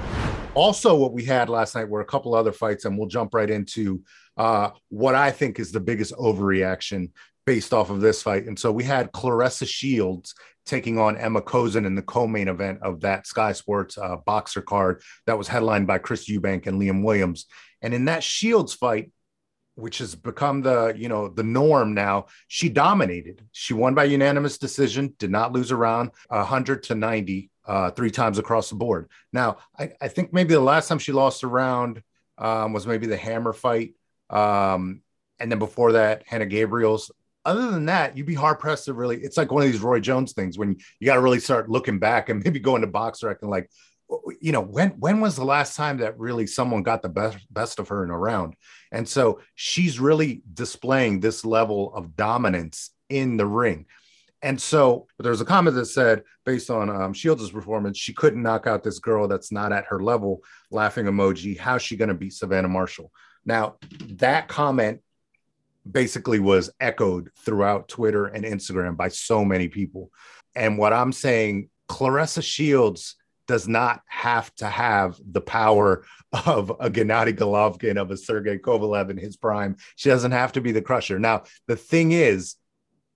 Also, 0.55 0.95
what 0.95 1.13
we 1.13 1.25
had 1.25 1.49
last 1.49 1.75
night 1.75 1.89
were 1.89 2.01
a 2.01 2.05
couple 2.05 2.37
other 2.37 2.53
fights, 2.53 2.85
and 2.85 2.97
we'll 2.97 3.09
jump 3.09 3.35
right 3.35 3.51
into 3.51 4.01
uh, 4.37 4.71
what 4.91 5.17
I 5.17 5.33
think 5.33 5.59
is 5.59 5.73
the 5.73 5.81
biggest 5.81 6.15
overreaction 6.15 7.11
based 7.49 7.73
off 7.73 7.89
of 7.89 8.03
this 8.03 8.21
fight. 8.21 8.45
And 8.45 8.59
so 8.59 8.71
we 8.71 8.85
had 8.85 9.11
Claressa 9.11 9.67
Shields 9.67 10.35
taking 10.67 10.99
on 10.99 11.19
Ema 11.19 11.41
Kozin 11.41 11.87
in 11.87 11.95
the 11.95 12.03
co-main 12.03 12.47
event 12.47 12.81
of 12.83 13.01
that 13.01 13.27
Sky 13.27 13.53
Sports 13.53 13.97
uh, 13.97 14.17
boxer 14.27 14.61
card 14.61 15.01
that 15.25 15.39
was 15.39 15.49
headlined 15.49 15.87
by 15.87 15.97
Chris 15.97 16.29
Eubank 16.29 16.67
and 16.67 16.79
Liam 16.79 17.03
Williams. 17.03 17.47
And 17.81 17.95
in 17.95 18.05
that 18.05 18.23
Shields 18.23 18.75
fight, 18.75 19.13
which 19.77 19.97
has 19.97 20.15
become 20.15 20.61
the 20.61 20.93
you 20.95 21.09
know 21.09 21.29
the 21.29 21.43
norm 21.43 21.95
now, 21.95 22.27
she 22.49 22.69
dominated. 22.69 23.41
She 23.53 23.73
won 23.73 23.95
by 23.95 24.05
unanimous 24.05 24.59
decision, 24.59 25.15
did 25.19 25.31
not 25.31 25.55
lose 25.55 25.71
a 25.71 25.75
around 25.75 26.11
100 26.29 26.83
to 26.83 26.95
90 26.97 27.51
uh, 27.67 27.91
three 27.93 28.11
times 28.11 28.39
across 28.39 28.69
the 28.69 28.77
board. 28.77 29.09
Now, 29.33 29.57
I, 29.79 29.93
I, 30.03 30.09
think 30.09 30.35
maybe 30.35 30.53
the 30.53 30.61
last 30.61 30.87
time 30.87 30.99
she 30.99 31.13
lost 31.13 31.45
around 31.45 32.03
um, 32.37 32.75
was 32.75 32.87
maybe 32.87 33.07
the 33.07 33.17
Hammer 33.17 33.55
fight. 33.55 33.95
Um, 34.29 35.01
and 35.39 35.51
then 35.51 35.59
before 35.59 35.93
that, 35.93 36.25
Hannah 36.27 36.47
Gabriels 36.47 37.11
other 37.49 37.71
than 37.71 37.87
that, 37.87 38.17
you'd 38.17 38.27
be 38.27 38.35
hard 38.35 38.59
pressed 38.59 38.85
to 38.85 38.93
really. 38.93 39.17
It's 39.17 39.37
like 39.37 39.51
one 39.51 39.63
of 39.65 39.73
these 39.73 39.81
Roy 39.81 40.01
Jones 40.01 40.33
things 40.33 40.59
when 40.59 40.77
you 41.01 41.07
got 41.07 41.15
to 41.15 41.21
really 41.21 41.41
start 41.41 41.71
looking 41.71 41.99
back 41.99 42.29
and 42.29 42.43
maybe 42.45 42.61
going 42.61 42.83
to 42.83 42.89
BoxRec 42.89 43.37
and 43.41 43.51
like, 43.51 43.71
you 44.41 44.53
know, 44.53 44.61
when 44.61 44.91
when 44.91 45.21
was 45.21 45.37
the 45.37 45.45
last 45.45 45.75
time 45.75 45.99
that 45.99 46.19
really 46.19 46.47
someone 46.47 46.83
got 46.83 47.03
the 47.03 47.09
best 47.09 47.39
best 47.51 47.79
of 47.79 47.89
her 47.89 48.05
in 48.05 48.11
a 48.11 48.19
round? 48.19 48.55
And 48.93 49.09
so 49.09 49.41
she's 49.55 49.99
really 49.99 50.43
displaying 50.53 51.21
this 51.21 51.45
level 51.45 51.95
of 51.95 52.17
dominance 52.17 52.91
in 53.09 53.39
the 53.39 53.47
ring. 53.47 53.87
And 54.43 54.61
so 54.61 55.09
there 55.19 55.33
was 55.33 55.41
a 55.41 55.47
comment 55.47 55.75
that 55.77 55.87
said, 55.87 56.23
based 56.45 56.71
on 56.71 56.91
um, 56.91 57.13
Shields' 57.13 57.51
performance, 57.51 57.99
she 57.99 58.13
couldn't 58.13 58.43
knock 58.43 58.67
out 58.67 58.85
this 58.85 59.01
girl 59.01 59.27
that's 59.27 59.51
not 59.51 59.73
at 59.73 59.87
her 59.87 60.01
level. 60.01 60.43
Laughing 60.71 61.07
emoji. 61.07 61.59
How's 61.59 61.83
she 61.83 61.97
going 61.97 62.09
to 62.09 62.15
beat 62.15 62.35
Savannah 62.35 62.69
Marshall? 62.69 63.11
Now, 63.45 63.77
that 64.11 64.47
comment 64.47 65.01
basically 65.91 66.39
was 66.39 66.71
echoed 66.81 67.31
throughout 67.45 67.89
Twitter 67.89 68.27
and 68.27 68.45
Instagram 68.45 68.97
by 68.97 69.09
so 69.09 69.45
many 69.45 69.69
people. 69.69 70.11
And 70.55 70.79
what 70.79 70.93
I'm 70.93 71.13
saying, 71.13 71.71
Claressa 71.89 72.43
Shields 72.43 73.17
does 73.47 73.67
not 73.67 74.03
have 74.07 74.55
to 74.57 74.67
have 74.67 75.19
the 75.25 75.41
power 75.41 76.05
of 76.47 76.71
a 76.71 76.91
Gennady 76.91 77.33
Golovkin, 77.33 77.97
of 77.97 78.11
a 78.11 78.17
Sergey 78.17 78.59
Kovalev 78.59 79.11
in 79.11 79.17
his 79.17 79.37
prime. 79.37 79.77
She 79.97 80.11
doesn't 80.11 80.33
have 80.33 80.53
to 80.53 80.61
be 80.61 80.73
the 80.73 80.83
crusher. 80.83 81.19
Now, 81.19 81.45
the 81.67 81.77
thing 81.77 82.13
is, 82.13 82.57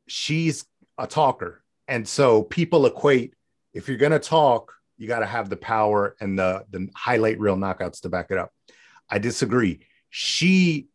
she's 0.07 0.65
a 0.97 1.07
talker. 1.07 1.63
And 1.87 2.09
so 2.09 2.43
people 2.43 2.87
equate 2.87 3.35
if 3.75 3.89
you're 3.89 3.97
going 3.97 4.13
to 4.13 4.19
talk, 4.19 4.73
you 4.99 5.09
got 5.09 5.21
to 5.21 5.27
have 5.27 5.49
the 5.49 5.57
power 5.57 6.15
and 6.21 6.39
the, 6.39 6.65
the 6.71 6.89
highlight 6.95 7.41
reel 7.41 7.57
knockouts 7.57 8.03
to 8.03 8.09
back 8.09 8.31
it 8.31 8.39
up. 8.39 8.53
I 9.11 9.19
disagree. 9.19 9.81
She 10.11 10.89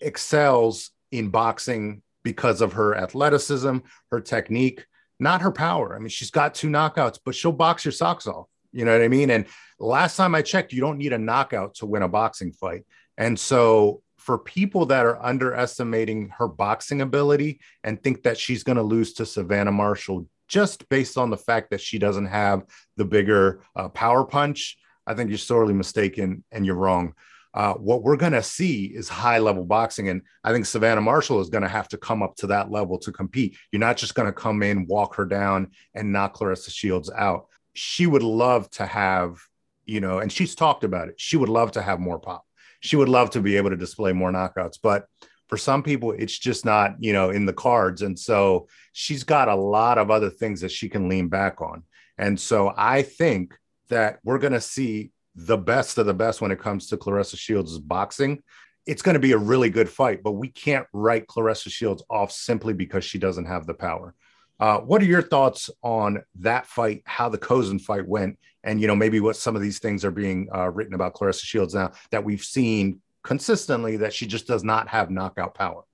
excels 0.00 0.90
in 1.10 1.28
boxing 1.28 2.02
because 2.22 2.60
of 2.60 2.74
her 2.74 2.94
athleticism, 2.96 3.78
her 4.10 4.20
technique, 4.20 4.84
not 5.20 5.42
her 5.42 5.52
power. 5.52 5.94
I 5.94 5.98
mean, 5.98 6.08
she's 6.08 6.30
got 6.30 6.54
two 6.54 6.68
knockouts, 6.68 7.18
but 7.24 7.34
she'll 7.34 7.52
box 7.52 7.84
your 7.84 7.92
socks 7.92 8.26
off. 8.26 8.46
You 8.72 8.84
know 8.84 8.92
what 8.92 9.02
I 9.02 9.08
mean? 9.08 9.30
And 9.30 9.46
last 9.78 10.16
time 10.16 10.34
I 10.34 10.42
checked, 10.42 10.72
you 10.72 10.80
don't 10.80 10.98
need 10.98 11.12
a 11.12 11.18
knockout 11.18 11.76
to 11.76 11.86
win 11.86 12.02
a 12.02 12.08
boxing 12.08 12.52
fight. 12.52 12.84
And 13.16 13.38
so 13.38 14.02
for 14.16 14.38
people 14.38 14.86
that 14.86 15.06
are 15.06 15.22
underestimating 15.24 16.30
her 16.36 16.48
boxing 16.48 17.00
ability 17.00 17.60
and 17.82 18.02
think 18.02 18.24
that 18.24 18.38
she's 18.38 18.62
going 18.62 18.76
to 18.76 18.82
lose 18.82 19.14
to 19.14 19.26
Savannah 19.26 19.72
Marshall 19.72 20.26
just 20.48 20.88
based 20.88 21.16
on 21.16 21.30
the 21.30 21.36
fact 21.36 21.70
that 21.70 21.80
she 21.80 21.98
doesn't 21.98 22.26
have 22.26 22.64
the 22.96 23.04
bigger 23.04 23.62
uh, 23.74 23.88
power 23.88 24.24
punch, 24.24 24.76
I 25.06 25.14
think 25.14 25.30
you're 25.30 25.38
sorely 25.38 25.74
mistaken 25.74 26.44
and 26.52 26.66
you're 26.66 26.74
wrong. 26.74 27.14
Uh, 27.58 27.74
what 27.74 28.04
we're 28.04 28.16
going 28.16 28.30
to 28.30 28.42
see 28.42 28.84
is 28.84 29.08
high 29.08 29.38
level 29.38 29.64
boxing. 29.64 30.10
And 30.10 30.22
I 30.44 30.52
think 30.52 30.64
Savannah 30.64 31.00
Marshall 31.00 31.40
is 31.40 31.48
going 31.48 31.64
to 31.64 31.68
have 31.68 31.88
to 31.88 31.98
come 31.98 32.22
up 32.22 32.36
to 32.36 32.46
that 32.46 32.70
level 32.70 32.98
to 33.00 33.10
compete. 33.10 33.56
You're 33.72 33.80
not 33.80 33.96
just 33.96 34.14
going 34.14 34.26
to 34.26 34.32
come 34.32 34.62
in, 34.62 34.86
walk 34.86 35.16
her 35.16 35.24
down, 35.24 35.72
and 35.92 36.12
knock 36.12 36.34
Clarissa 36.34 36.70
Shields 36.70 37.10
out. 37.10 37.48
She 37.74 38.06
would 38.06 38.22
love 38.22 38.70
to 38.70 38.86
have, 38.86 39.40
you 39.86 40.00
know, 40.00 40.20
and 40.20 40.30
she's 40.30 40.54
talked 40.54 40.84
about 40.84 41.08
it. 41.08 41.16
She 41.18 41.36
would 41.36 41.48
love 41.48 41.72
to 41.72 41.82
have 41.82 41.98
more 41.98 42.20
pop. 42.20 42.44
She 42.78 42.94
would 42.94 43.08
love 43.08 43.30
to 43.30 43.40
be 43.40 43.56
able 43.56 43.70
to 43.70 43.76
display 43.76 44.12
more 44.12 44.30
knockouts. 44.30 44.78
But 44.80 45.06
for 45.48 45.56
some 45.56 45.82
people, 45.82 46.12
it's 46.12 46.38
just 46.38 46.64
not, 46.64 46.94
you 47.00 47.12
know, 47.12 47.30
in 47.30 47.44
the 47.44 47.52
cards. 47.52 48.02
And 48.02 48.16
so 48.16 48.68
she's 48.92 49.24
got 49.24 49.48
a 49.48 49.56
lot 49.56 49.98
of 49.98 50.12
other 50.12 50.30
things 50.30 50.60
that 50.60 50.70
she 50.70 50.88
can 50.88 51.08
lean 51.08 51.26
back 51.26 51.60
on. 51.60 51.82
And 52.18 52.38
so 52.38 52.72
I 52.76 53.02
think 53.02 53.58
that 53.88 54.20
we're 54.22 54.38
going 54.38 54.52
to 54.52 54.60
see 54.60 55.10
the 55.38 55.56
best 55.56 55.98
of 55.98 56.06
the 56.06 56.14
best 56.14 56.40
when 56.40 56.50
it 56.50 56.58
comes 56.58 56.88
to 56.88 56.96
Claressa 56.96 57.38
Shields' 57.38 57.72
is 57.72 57.78
boxing. 57.78 58.42
It's 58.86 59.02
going 59.02 59.14
to 59.14 59.20
be 59.20 59.32
a 59.32 59.38
really 59.38 59.70
good 59.70 59.88
fight, 59.88 60.22
but 60.24 60.32
we 60.32 60.48
can't 60.48 60.86
write 60.92 61.28
Claressa 61.28 61.70
Shields 61.70 62.02
off 62.10 62.32
simply 62.32 62.74
because 62.74 63.04
she 63.04 63.18
doesn't 63.18 63.44
have 63.44 63.64
the 63.64 63.74
power. 63.74 64.14
Uh, 64.58 64.78
what 64.78 65.00
are 65.00 65.06
your 65.06 65.22
thoughts 65.22 65.70
on 65.82 66.24
that 66.40 66.66
fight, 66.66 67.02
how 67.04 67.28
the 67.28 67.38
Kozin 67.38 67.80
fight 67.80 68.08
went, 68.08 68.36
and 68.64 68.80
you 68.80 68.88
know 68.88 68.96
maybe 68.96 69.20
what 69.20 69.36
some 69.36 69.54
of 69.54 69.62
these 69.62 69.78
things 69.78 70.04
are 70.04 70.10
being 70.10 70.48
uh, 70.52 70.68
written 70.70 70.94
about 70.94 71.14
Claressa 71.14 71.44
Shields 71.44 71.74
now 71.74 71.92
that 72.10 72.24
we've 72.24 72.42
seen 72.42 73.00
consistently 73.22 73.98
that 73.98 74.12
she 74.12 74.26
just 74.26 74.48
does 74.48 74.64
not 74.64 74.88
have 74.88 75.08
knockout 75.08 75.54
power? 75.54 75.84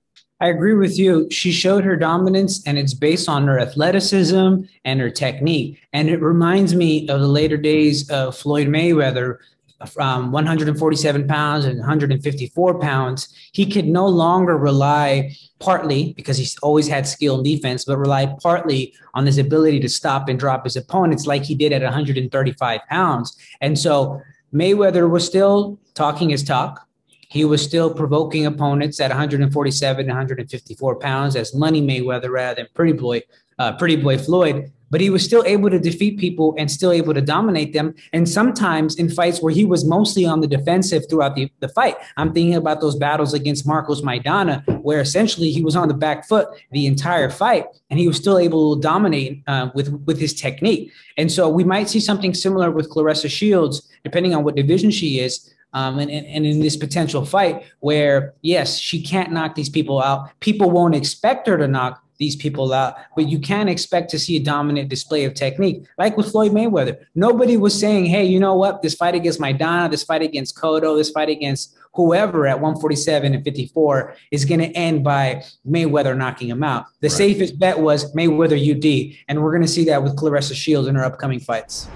I 0.41 0.49
agree 0.49 0.73
with 0.73 0.99
you. 0.99 1.29
She 1.31 1.51
showed 1.51 1.85
her 1.85 1.95
dominance, 1.95 2.65
and 2.67 2.77
it's 2.77 2.93
based 2.93 3.29
on 3.29 3.47
her 3.47 3.57
athleticism 3.57 4.63
and 4.83 4.99
her 4.99 5.09
technique. 5.09 5.79
And 5.93 6.09
it 6.09 6.21
reminds 6.21 6.75
me 6.75 7.07
of 7.07 7.21
the 7.21 7.27
later 7.27 7.55
days 7.55 8.09
of 8.09 8.35
Floyd 8.35 8.67
Mayweather 8.67 9.37
um, 9.79 9.87
from 9.87 10.31
147 10.33 11.27
pounds 11.27 11.63
and 11.63 11.79
154 11.79 12.79
pounds. 12.79 13.33
He 13.53 13.65
could 13.65 13.87
no 13.87 14.07
longer 14.07 14.57
rely 14.57 15.35
partly 15.59 16.13
because 16.13 16.37
he's 16.37 16.57
always 16.59 16.87
had 16.87 17.07
skill 17.07 17.37
in 17.37 17.43
defense, 17.43 17.85
but 17.85 17.97
rely 17.97 18.35
partly 18.41 18.93
on 19.13 19.25
his 19.25 19.37
ability 19.37 19.79
to 19.79 19.89
stop 19.89 20.27
and 20.27 20.37
drop 20.37 20.65
his 20.65 20.75
opponents 20.75 21.25
like 21.25 21.43
he 21.43 21.55
did 21.55 21.71
at 21.71 21.81
135 21.81 22.81
pounds. 22.89 23.37
And 23.61 23.79
so 23.79 24.21
Mayweather 24.53 25.09
was 25.09 25.25
still 25.25 25.79
talking 25.93 26.29
his 26.29 26.43
talk 26.43 26.85
he 27.29 27.45
was 27.45 27.63
still 27.63 27.93
provoking 27.93 28.45
opponents 28.45 28.99
at 28.99 29.09
147, 29.09 30.07
154 30.07 30.95
pounds 30.97 31.35
as 31.35 31.53
Money 31.53 31.81
Mayweather 31.81 32.29
rather 32.29 32.55
than 32.55 32.67
Pretty 32.73 32.93
Boy, 32.93 33.21
uh, 33.59 33.73
Pretty 33.77 33.95
Boy 33.95 34.17
Floyd. 34.17 34.71
But 34.91 35.01
he 35.01 35.09
was 35.09 35.25
still 35.25 35.43
able 35.45 35.69
to 35.71 35.79
defeat 35.79 36.19
people 36.19 36.53
and 36.59 36.69
still 36.69 36.91
able 36.91 37.13
to 37.15 37.21
dominate 37.21 37.73
them. 37.73 37.95
And 38.13 38.29
sometimes 38.29 38.95
in 38.95 39.09
fights 39.09 39.41
where 39.41 39.51
he 39.51 39.65
was 39.65 39.83
mostly 39.83 40.25
on 40.25 40.41
the 40.41 40.47
defensive 40.47 41.03
throughout 41.09 41.35
the, 41.35 41.51
the 41.59 41.67
fight. 41.69 41.95
I'm 42.17 42.31
thinking 42.31 42.55
about 42.55 42.81
those 42.81 42.95
battles 42.95 43.33
against 43.33 43.67
Marcos 43.67 44.01
Maidana, 44.01 44.63
where 44.83 45.01
essentially 45.01 45.51
he 45.51 45.63
was 45.63 45.75
on 45.75 45.87
the 45.87 45.95
back 45.95 46.27
foot 46.27 46.47
the 46.71 46.85
entire 46.85 47.31
fight 47.31 47.65
and 47.89 47.99
he 47.99 48.07
was 48.07 48.17
still 48.17 48.37
able 48.37 48.75
to 48.75 48.81
dominate 48.81 49.41
uh, 49.47 49.69
with, 49.73 49.89
with 50.05 50.19
his 50.19 50.35
technique. 50.35 50.93
And 51.17 51.31
so 51.31 51.49
we 51.49 51.63
might 51.63 51.89
see 51.89 51.99
something 51.99 52.35
similar 52.35 52.69
with 52.69 52.89
Claressa 52.89 53.29
Shields, 53.29 53.89
depending 54.03 54.35
on 54.35 54.43
what 54.43 54.55
division 54.55 54.91
she 54.91 55.19
is 55.19 55.51
um, 55.75 55.99
and, 55.99 56.09
and, 56.09 56.25
and 56.25 56.45
in 56.45 56.61
this 56.61 56.77
potential 56.77 57.25
fight 57.25 57.65
where, 57.81 58.33
yes, 58.41 58.77
she 58.77 59.01
can't 59.01 59.31
knock 59.31 59.55
these 59.55 59.69
people 59.69 60.01
out. 60.01 60.29
People 60.39 60.71
won't 60.71 60.95
expect 60.95 61.45
her 61.47 61.57
to 61.57 61.67
knock 61.67 62.01
these 62.17 62.37
people 62.37 62.71
out, 62.71 62.95
but 63.17 63.27
you 63.27 63.37
can 63.37 63.67
expect 63.67 64.09
to 64.09 64.17
see 64.17 64.37
a 64.37 64.39
dominant 64.39 64.87
display 64.87 65.25
of 65.25 65.33
technique, 65.33 65.85
like 65.97 66.15
with 66.15 66.31
Floyd 66.31 66.53
Mayweather. 66.53 66.97
Nobody 67.13 67.57
was 67.57 67.77
saying, 67.77 68.05
hey, 68.05 68.23
you 68.23 68.39
know 68.39 68.55
what? 68.55 68.81
This 68.81 68.95
fight 68.95 69.15
against 69.15 69.37
Maidana, 69.37 69.91
this 69.91 70.03
fight 70.03 70.21
against 70.21 70.55
Cotto, 70.55 70.95
this 70.95 71.09
fight 71.09 71.27
against 71.27 71.75
whoever 71.93 72.47
at 72.47 72.61
147 72.61 73.33
and 73.33 73.43
54 73.43 74.15
is 74.31 74.45
going 74.45 74.61
to 74.61 74.67
end 74.77 75.03
by 75.03 75.43
Mayweather 75.67 76.15
knocking 76.15 76.47
him 76.47 76.63
out. 76.63 76.85
The 77.01 77.09
right. 77.09 77.17
safest 77.17 77.59
bet 77.59 77.77
was 77.77 78.13
Mayweather 78.15 78.55
UD, 78.55 79.17
and 79.27 79.43
we're 79.43 79.51
going 79.51 79.61
to 79.61 79.67
see 79.67 79.83
that 79.85 80.01
with 80.01 80.15
Claressa 80.15 80.55
Shields 80.55 80.87
in 80.87 80.95
her 80.95 81.03
upcoming 81.03 81.41
fights. 81.41 81.89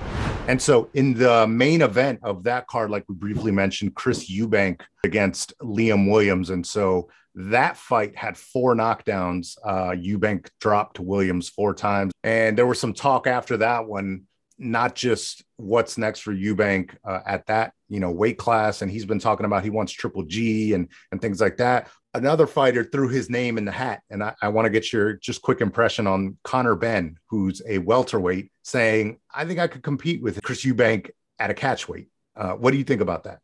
And 0.48 0.62
so 0.62 0.90
in 0.94 1.14
the 1.14 1.48
main 1.48 1.82
event 1.82 2.20
of 2.24 2.44
that 2.44 2.68
card, 2.68 2.90
like 2.90 3.06
we 3.08 3.16
briefly 3.16 3.52
mentioned, 3.52 3.96
Chris 3.96 4.32
Eubank 4.32 4.82
against 5.04 5.54
Liam 5.60 6.10
Williams. 6.10 6.50
And 6.50 6.66
so 6.66 7.10
that 7.36 7.78
fight 7.78 8.16
had 8.18 8.38
four 8.38 8.76
knockdowns. 8.76 9.58
Uh, 9.64 9.92
Eubank 9.92 10.50
dropped 10.60 11.00
Williams 11.00 11.50
four 11.50 11.74
times. 11.74 12.12
And 12.24 12.58
there 12.58 12.66
was 12.66 12.80
some 12.80 12.94
talk 12.94 13.28
after 13.28 13.58
that 13.58 13.86
one, 13.86 14.24
not 14.58 14.96
just 14.96 15.44
what's 15.58 15.98
next 15.98 16.22
for 16.22 16.34
Eubank 16.34 16.96
uh, 17.06 17.20
at 17.26 17.46
that, 17.46 17.74
you 17.88 18.00
know, 18.00 18.12
weight 18.12 18.38
class. 18.38 18.82
And 18.82 18.92
he's 18.92 19.06
been 19.06 19.20
talking 19.20 19.46
about 19.46 19.64
he 19.64 19.70
wants 19.70 19.92
triple 19.94 20.24
G 20.24 20.74
and, 20.74 20.90
and 21.12 21.22
things 21.22 21.40
like 21.40 21.58
that 21.58 21.90
another 22.14 22.48
fighter 22.48 22.84
threw 22.84 23.08
his 23.08 23.30
name 23.30 23.58
in 23.58 23.66
the 23.66 23.72
hat. 23.72 24.02
And 24.10 24.24
I, 24.24 24.34
I 24.42 24.50
want 24.50 24.66
to 24.66 24.70
get 24.70 24.92
your 24.92 25.14
just 25.14 25.42
quick 25.42 25.62
impression 25.62 26.08
on 26.08 26.38
Conor 26.44 26.76
Benn, 26.76 27.18
who's 27.28 27.62
a 27.68 27.78
welterweight, 27.80 28.52
saying, 28.64 29.20
I 29.34 29.46
think 29.46 29.60
I 29.60 29.68
could 29.68 29.84
compete 29.84 30.22
with 30.22 30.42
Chris 30.44 30.66
Eubank 30.66 31.12
at 31.40 31.50
a 31.50 31.54
catchweight. 31.54 32.08
Uh, 32.36 32.54
what 32.54 32.72
do 32.72 32.78
you 32.78 32.84
think 32.84 33.02
about 33.02 33.24
that? 33.26 33.40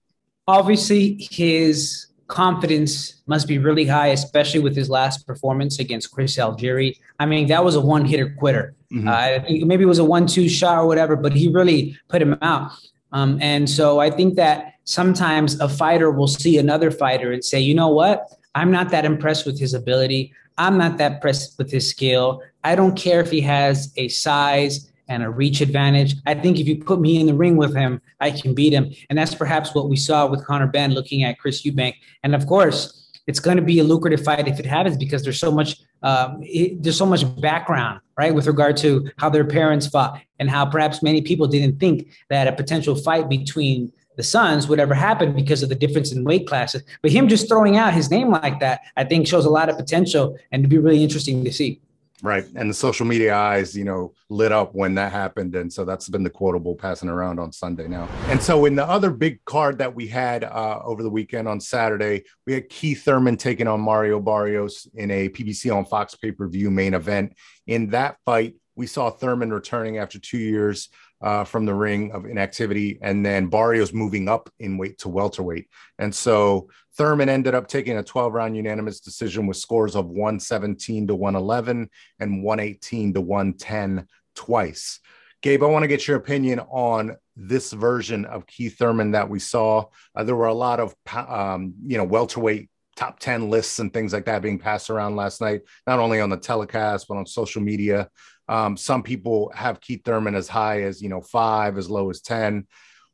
Obviously, 0.47 1.27
his 1.31 2.07
confidence 2.27 3.21
must 3.27 3.47
be 3.47 3.57
really 3.57 3.85
high, 3.85 4.07
especially 4.07 4.59
with 4.59 4.75
his 4.75 4.89
last 4.89 5.27
performance 5.27 5.79
against 5.79 6.11
Chris 6.11 6.37
Algieri. 6.37 6.97
I 7.19 7.25
mean, 7.25 7.47
that 7.47 7.63
was 7.63 7.75
a 7.75 7.81
one 7.81 8.05
hitter 8.05 8.35
quitter. 8.39 8.75
Mm-hmm. 8.91 9.07
Uh, 9.07 9.65
maybe 9.65 9.83
it 9.83 9.87
was 9.87 9.99
a 9.99 10.05
one 10.05 10.25
two 10.25 10.49
shot 10.49 10.77
or 10.77 10.87
whatever, 10.87 11.15
but 11.15 11.33
he 11.33 11.49
really 11.49 11.97
put 12.07 12.21
him 12.21 12.37
out. 12.41 12.71
Um, 13.11 13.39
and 13.41 13.69
so 13.69 13.99
I 13.99 14.09
think 14.09 14.35
that 14.35 14.73
sometimes 14.83 15.59
a 15.59 15.69
fighter 15.69 16.11
will 16.11 16.27
see 16.27 16.57
another 16.57 16.91
fighter 16.91 17.31
and 17.31 17.43
say, 17.43 17.59
you 17.59 17.73
know 17.73 17.89
what? 17.89 18.27
I'm 18.55 18.71
not 18.71 18.89
that 18.89 19.05
impressed 19.05 19.45
with 19.45 19.59
his 19.59 19.73
ability. 19.73 20.33
I'm 20.57 20.77
not 20.77 20.97
that 20.97 21.13
impressed 21.13 21.57
with 21.57 21.69
his 21.69 21.89
skill. 21.89 22.41
I 22.63 22.75
don't 22.75 22.97
care 22.97 23.19
if 23.19 23.29
he 23.29 23.41
has 23.41 23.93
a 23.97 24.07
size 24.07 24.89
and 25.07 25.21
a 25.21 25.29
reach 25.29 25.61
advantage. 25.61 26.15
I 26.25 26.33
think 26.33 26.57
if 26.57 26.67
you 26.67 26.83
put 26.83 26.99
me 26.99 27.19
in 27.19 27.27
the 27.27 27.33
ring 27.35 27.57
with 27.57 27.75
him, 27.75 28.01
I 28.21 28.31
can 28.31 28.55
beat 28.55 28.73
him. 28.73 28.91
And 29.09 29.19
that's 29.19 29.35
perhaps 29.35 29.75
what 29.75 29.89
we 29.89 29.97
saw 29.97 30.25
with 30.25 30.43
Conor 30.45 30.67
Benn 30.67 30.93
looking 30.93 31.23
at 31.23 31.37
Chris 31.37 31.61
Eubank. 31.63 31.95
And 32.23 32.33
of 32.33 32.47
course, 32.47 33.11
it's 33.27 33.39
going 33.39 33.57
to 33.57 33.63
be 33.63 33.79
a 33.79 33.83
lucrative 33.83 34.23
fight 34.23 34.47
if 34.47 34.59
it 34.59 34.65
happens 34.65 34.97
because 34.97 35.23
there's 35.23 35.39
so 35.39 35.51
much 35.51 35.77
um, 36.03 36.39
it, 36.41 36.81
there's 36.83 36.97
so 36.97 37.05
much 37.05 37.23
background 37.41 37.99
right 38.17 38.33
with 38.33 38.45
regard 38.45 38.77
to 38.77 39.09
how 39.17 39.29
their 39.29 39.45
parents 39.45 39.87
fought 39.87 40.21
and 40.39 40.49
how 40.49 40.63
perhaps 40.65 41.01
many 41.01 41.21
people 41.21 41.47
didn't 41.47 41.79
think 41.79 42.07
that 42.29 42.47
a 42.47 42.51
potential 42.51 42.95
fight 42.95 43.27
between 43.27 43.91
the 44.15 44.23
Sons 44.23 44.67
would 44.67 44.79
ever 44.79 44.93
happen 44.93 45.33
because 45.33 45.63
of 45.63 45.69
the 45.69 45.75
difference 45.75 46.11
in 46.11 46.23
weight 46.23 46.47
classes. 46.47 46.83
But 47.01 47.11
him 47.11 47.27
just 47.27 47.47
throwing 47.47 47.77
out 47.77 47.93
his 47.93 48.09
name 48.09 48.31
like 48.31 48.59
that, 48.59 48.81
I 48.97 49.03
think 49.03 49.27
shows 49.27 49.45
a 49.45 49.49
lot 49.49 49.69
of 49.69 49.77
potential 49.77 50.37
and 50.51 50.63
to 50.63 50.69
be 50.69 50.77
really 50.77 51.03
interesting 51.03 51.43
to 51.43 51.51
see. 51.51 51.81
Right. 52.23 52.45
And 52.55 52.69
the 52.69 52.73
social 52.73 53.05
media 53.05 53.35
eyes, 53.35 53.75
you 53.75 53.83
know, 53.83 54.13
lit 54.29 54.51
up 54.51 54.73
when 54.73 54.95
that 54.95 55.11
happened. 55.11 55.53
And 55.55 55.71
so 55.71 55.83
that's 55.83 56.07
been 56.07 56.23
the 56.23 56.29
quotable 56.29 56.73
passing 56.73 57.09
around 57.09 57.39
on 57.39 57.51
Sunday 57.51 57.87
now. 57.87 58.07
And 58.27 58.41
so 58.41 58.65
in 58.65 58.75
the 58.75 58.87
other 58.87 59.11
big 59.11 59.43
card 59.45 59.77
that 59.79 59.93
we 59.93 60.07
had 60.07 60.43
uh, 60.43 60.79
over 60.83 61.03
the 61.03 61.09
weekend 61.09 61.47
on 61.47 61.59
Saturday, 61.59 62.23
we 62.47 62.53
had 62.53 62.69
Keith 62.69 63.03
Thurman 63.03 63.35
taking 63.35 63.67
on 63.67 63.81
Mario 63.81 64.19
Barrios 64.19 64.87
in 64.95 65.11
a 65.11 65.29
PBC 65.29 65.75
on 65.75 65.85
Fox 65.85 66.15
pay 66.15 66.31
per 66.31 66.47
view 66.47 66.71
main 66.71 66.93
event. 66.93 67.35
In 67.67 67.89
that 67.89 68.17
fight, 68.25 68.55
we 68.75 68.87
saw 68.87 69.09
Thurman 69.09 69.51
returning 69.51 69.97
after 69.97 70.17
two 70.17 70.37
years 70.37 70.89
uh, 71.21 71.43
from 71.43 71.65
the 71.65 71.73
ring 71.73 72.11
of 72.11 72.25
inactivity, 72.25 72.99
and 73.01 73.25
then 73.25 73.47
Barrios 73.47 73.93
moving 73.93 74.27
up 74.27 74.49
in 74.59 74.77
weight 74.77 74.97
to 74.99 75.09
welterweight. 75.09 75.67
And 75.97 76.13
so 76.13 76.69
Thurman 76.97 77.29
ended 77.29 77.55
up 77.55 77.67
taking 77.67 77.97
a 77.97 78.03
12 78.03 78.33
round 78.33 78.55
unanimous 78.55 78.99
decision 78.99 79.47
with 79.47 79.57
scores 79.57 79.95
of 79.95 80.07
117 80.07 81.07
to 81.07 81.15
111 81.15 81.89
and 82.19 82.43
118 82.43 83.13
to 83.13 83.21
110 83.21 84.07
twice. 84.35 84.99
Gabe, 85.41 85.63
I 85.63 85.67
want 85.67 85.83
to 85.83 85.87
get 85.87 86.07
your 86.07 86.17
opinion 86.17 86.59
on 86.59 87.15
this 87.35 87.71
version 87.71 88.25
of 88.25 88.47
Keith 88.47 88.77
Thurman 88.77 89.11
that 89.11 89.29
we 89.29 89.39
saw. 89.39 89.85
Uh, 90.15 90.23
there 90.23 90.35
were 90.35 90.47
a 90.47 90.53
lot 90.53 90.79
of, 90.79 90.95
um, 91.13 91.73
you 91.85 91.97
know, 91.97 92.03
welterweight 92.03 92.69
top 92.95 93.19
10 93.19 93.49
lists 93.49 93.79
and 93.79 93.93
things 93.93 94.13
like 94.13 94.25
that 94.25 94.41
being 94.41 94.59
passed 94.59 94.89
around 94.89 95.15
last 95.15 95.41
night, 95.41 95.61
not 95.85 95.99
only 95.99 96.21
on 96.21 96.29
the 96.29 96.37
telecast, 96.37 97.07
but 97.07 97.17
on 97.17 97.25
social 97.25 97.61
media. 97.61 98.09
Um, 98.47 98.77
some 98.77 99.03
people 99.03 99.51
have 99.55 99.81
Keith 99.81 100.03
Thurman 100.05 100.35
as 100.35 100.47
high 100.47 100.83
as, 100.83 101.01
you 101.01 101.09
know, 101.09 101.21
five, 101.21 101.77
as 101.77 101.89
low 101.89 102.09
as 102.09 102.21
10. 102.21 102.67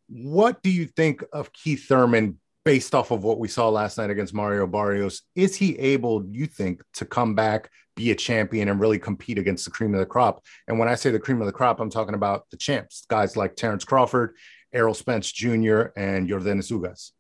What 0.08 0.62
do 0.62 0.70
you 0.70 0.86
think 0.86 1.24
of 1.32 1.54
Keith 1.54 1.88
Thurman 1.88 2.40
based 2.64 2.94
off 2.94 3.12
of 3.12 3.24
what 3.24 3.40
we 3.40 3.48
saw 3.48 3.70
last 3.70 3.98
night 3.98 4.10
against 4.10 4.34
Mario 4.34 4.68
Barrios, 4.68 5.24
is 5.36 5.56
he 5.56 5.78
able, 5.80 6.24
you 6.26 6.46
think, 6.46 6.84
to 6.94 7.06
come 7.06 7.34
back, 7.34 7.70
be 7.96 8.12
a 8.12 8.16
champion, 8.16 8.70
and 8.70 8.80
really 8.80 9.00
compete 9.00 9.38
against 9.38 9.66
the 9.66 9.72
cream 9.72 9.94
of 9.94 10.00
the 10.00 10.06
crop? 10.06 10.44
And 10.68 10.78
when 10.78 10.88
I 10.88 10.96
say 10.96 11.10
the 11.10 11.20
cream 11.20 11.42
of 11.42 11.48
the 11.48 11.54
crop, 11.54 11.80
I'm 11.80 11.90
talking 11.90 12.14
about 12.14 12.50
the 12.52 12.58
champs, 12.58 13.06
guys 13.10 13.36
like 13.36 13.56
Terrence 13.56 13.84
Crawford, 13.84 14.36
Errol 14.74 14.94
Spence 14.94 15.32
Jr., 15.32 15.88
and 15.96 16.30
Yordenis 16.30 16.72
Ugas. 16.72 17.12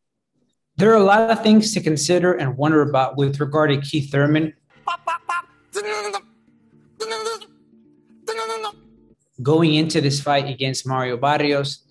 There 0.82 0.90
are 0.90 0.96
a 0.96 1.04
lot 1.04 1.30
of 1.30 1.44
things 1.44 1.76
to 1.76 1.80
consider 1.80 2.34
and 2.34 2.58
wonder 2.58 2.82
about 2.82 3.16
with 3.16 3.40
regard 3.40 3.70
to 3.70 3.80
Keith 3.80 4.12
Thurman. 4.12 4.52
Going 9.44 9.76
into 9.76 10.02
this 10.02 10.20
fight 10.20 10.48
against 10.48 10.88
Mario 10.88 11.18
Barrios, 11.18 11.86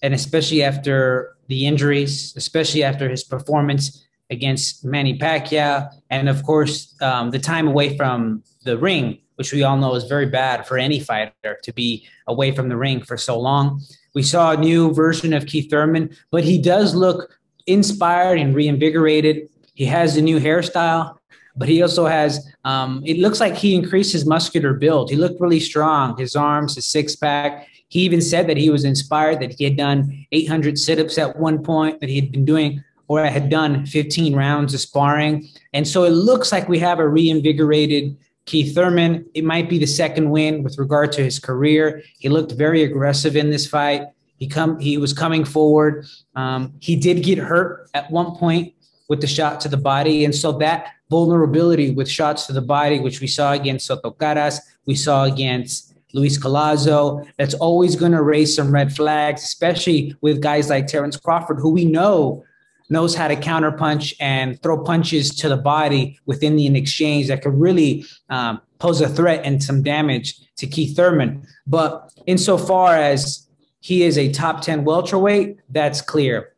and 0.00 0.14
especially 0.14 0.62
after 0.62 1.34
the 1.48 1.66
injuries, 1.66 2.32
especially 2.36 2.84
after 2.84 3.08
his 3.08 3.24
performance 3.24 4.06
against 4.30 4.84
Manny 4.84 5.18
Pacquiao, 5.18 5.90
and 6.08 6.28
of 6.28 6.44
course 6.44 6.94
um, 7.02 7.32
the 7.32 7.40
time 7.40 7.66
away 7.66 7.96
from 7.96 8.44
the 8.62 8.78
ring, 8.78 9.18
which 9.34 9.52
we 9.52 9.64
all 9.64 9.76
know 9.76 9.96
is 9.96 10.04
very 10.04 10.26
bad 10.26 10.68
for 10.68 10.78
any 10.78 11.00
fighter 11.00 11.58
to 11.64 11.72
be 11.72 12.06
away 12.28 12.52
from 12.52 12.68
the 12.68 12.76
ring 12.76 13.02
for 13.02 13.16
so 13.16 13.36
long. 13.36 13.80
We 14.14 14.22
saw 14.22 14.52
a 14.52 14.56
new 14.56 14.94
version 14.94 15.32
of 15.32 15.46
Keith 15.46 15.68
Thurman, 15.68 16.16
but 16.30 16.44
he 16.44 16.62
does 16.62 16.94
look 16.94 17.39
inspired 17.66 18.38
and 18.38 18.54
reinvigorated. 18.54 19.48
He 19.74 19.84
has 19.86 20.16
a 20.16 20.22
new 20.22 20.38
hairstyle, 20.38 21.16
but 21.56 21.68
he 21.68 21.82
also 21.82 22.06
has, 22.06 22.46
um, 22.64 23.02
it 23.04 23.18
looks 23.18 23.40
like 23.40 23.56
he 23.56 23.74
increased 23.74 24.12
his 24.12 24.26
muscular 24.26 24.74
build. 24.74 25.10
He 25.10 25.16
looked 25.16 25.40
really 25.40 25.60
strong, 25.60 26.16
his 26.16 26.36
arms, 26.36 26.74
his 26.74 26.86
six 26.86 27.16
pack. 27.16 27.68
He 27.88 28.00
even 28.00 28.20
said 28.20 28.46
that 28.48 28.56
he 28.56 28.70
was 28.70 28.84
inspired, 28.84 29.40
that 29.40 29.54
he 29.54 29.64
had 29.64 29.76
done 29.76 30.26
800 30.32 30.78
sit 30.78 30.98
ups 30.98 31.18
at 31.18 31.38
one 31.38 31.62
point, 31.62 32.00
that 32.00 32.08
he 32.08 32.20
had 32.20 32.30
been 32.30 32.44
doing 32.44 32.84
or 33.08 33.24
had 33.24 33.50
done 33.50 33.84
15 33.86 34.36
rounds 34.36 34.72
of 34.72 34.80
sparring. 34.80 35.48
And 35.72 35.86
so 35.86 36.04
it 36.04 36.10
looks 36.10 36.52
like 36.52 36.68
we 36.68 36.78
have 36.78 37.00
a 37.00 37.08
reinvigorated 37.08 38.16
Keith 38.46 38.72
Thurman. 38.72 39.26
It 39.34 39.42
might 39.42 39.68
be 39.68 39.78
the 39.78 39.86
second 39.86 40.30
win 40.30 40.62
with 40.62 40.78
regard 40.78 41.10
to 41.12 41.24
his 41.24 41.40
career. 41.40 42.04
He 42.20 42.28
looked 42.28 42.52
very 42.52 42.84
aggressive 42.84 43.34
in 43.34 43.50
this 43.50 43.66
fight. 43.66 44.02
He 44.40 44.48
come 44.48 44.80
he 44.80 44.96
was 44.96 45.12
coming 45.12 45.44
forward. 45.44 46.06
Um, 46.34 46.72
he 46.80 46.96
did 46.96 47.22
get 47.22 47.38
hurt 47.38 47.88
at 47.94 48.10
one 48.10 48.34
point 48.36 48.74
with 49.08 49.20
the 49.20 49.26
shot 49.26 49.60
to 49.60 49.68
the 49.68 49.76
body, 49.76 50.24
and 50.24 50.34
so 50.34 50.50
that 50.58 50.88
vulnerability 51.10 51.90
with 51.90 52.08
shots 52.08 52.46
to 52.46 52.52
the 52.52 52.62
body, 52.62 52.98
which 53.00 53.20
we 53.20 53.26
saw 53.26 53.52
against 53.52 53.86
Soto 53.86 54.10
Karass, 54.12 54.58
we 54.86 54.94
saw 54.94 55.24
against 55.24 55.94
Luis 56.14 56.38
Collazo, 56.38 57.26
that's 57.36 57.54
always 57.54 57.96
going 57.96 58.12
to 58.12 58.22
raise 58.22 58.54
some 58.56 58.72
red 58.72 58.94
flags, 58.94 59.42
especially 59.42 60.14
with 60.22 60.40
guys 60.40 60.70
like 60.70 60.86
Terrence 60.86 61.16
Crawford, 61.16 61.58
who 61.58 61.70
we 61.70 61.84
know 61.84 62.42
knows 62.88 63.14
how 63.14 63.28
to 63.28 63.36
counterpunch 63.36 64.14
and 64.20 64.60
throw 64.62 64.82
punches 64.82 65.34
to 65.36 65.48
the 65.48 65.56
body 65.56 66.18
within 66.26 66.56
the 66.56 66.66
exchange 66.76 67.28
that 67.28 67.42
could 67.42 67.54
really 67.54 68.04
um, 68.30 68.60
pose 68.80 69.00
a 69.00 69.08
threat 69.08 69.42
and 69.44 69.62
some 69.62 69.82
damage 69.82 70.40
to 70.56 70.66
Keith 70.66 70.96
Thurman. 70.96 71.46
But 71.66 72.12
insofar 72.26 72.96
as 72.96 73.46
he 73.80 74.02
is 74.02 74.18
a 74.18 74.30
top 74.30 74.60
10 74.60 74.84
welterweight. 74.84 75.58
That's 75.70 76.00
clear. 76.00 76.54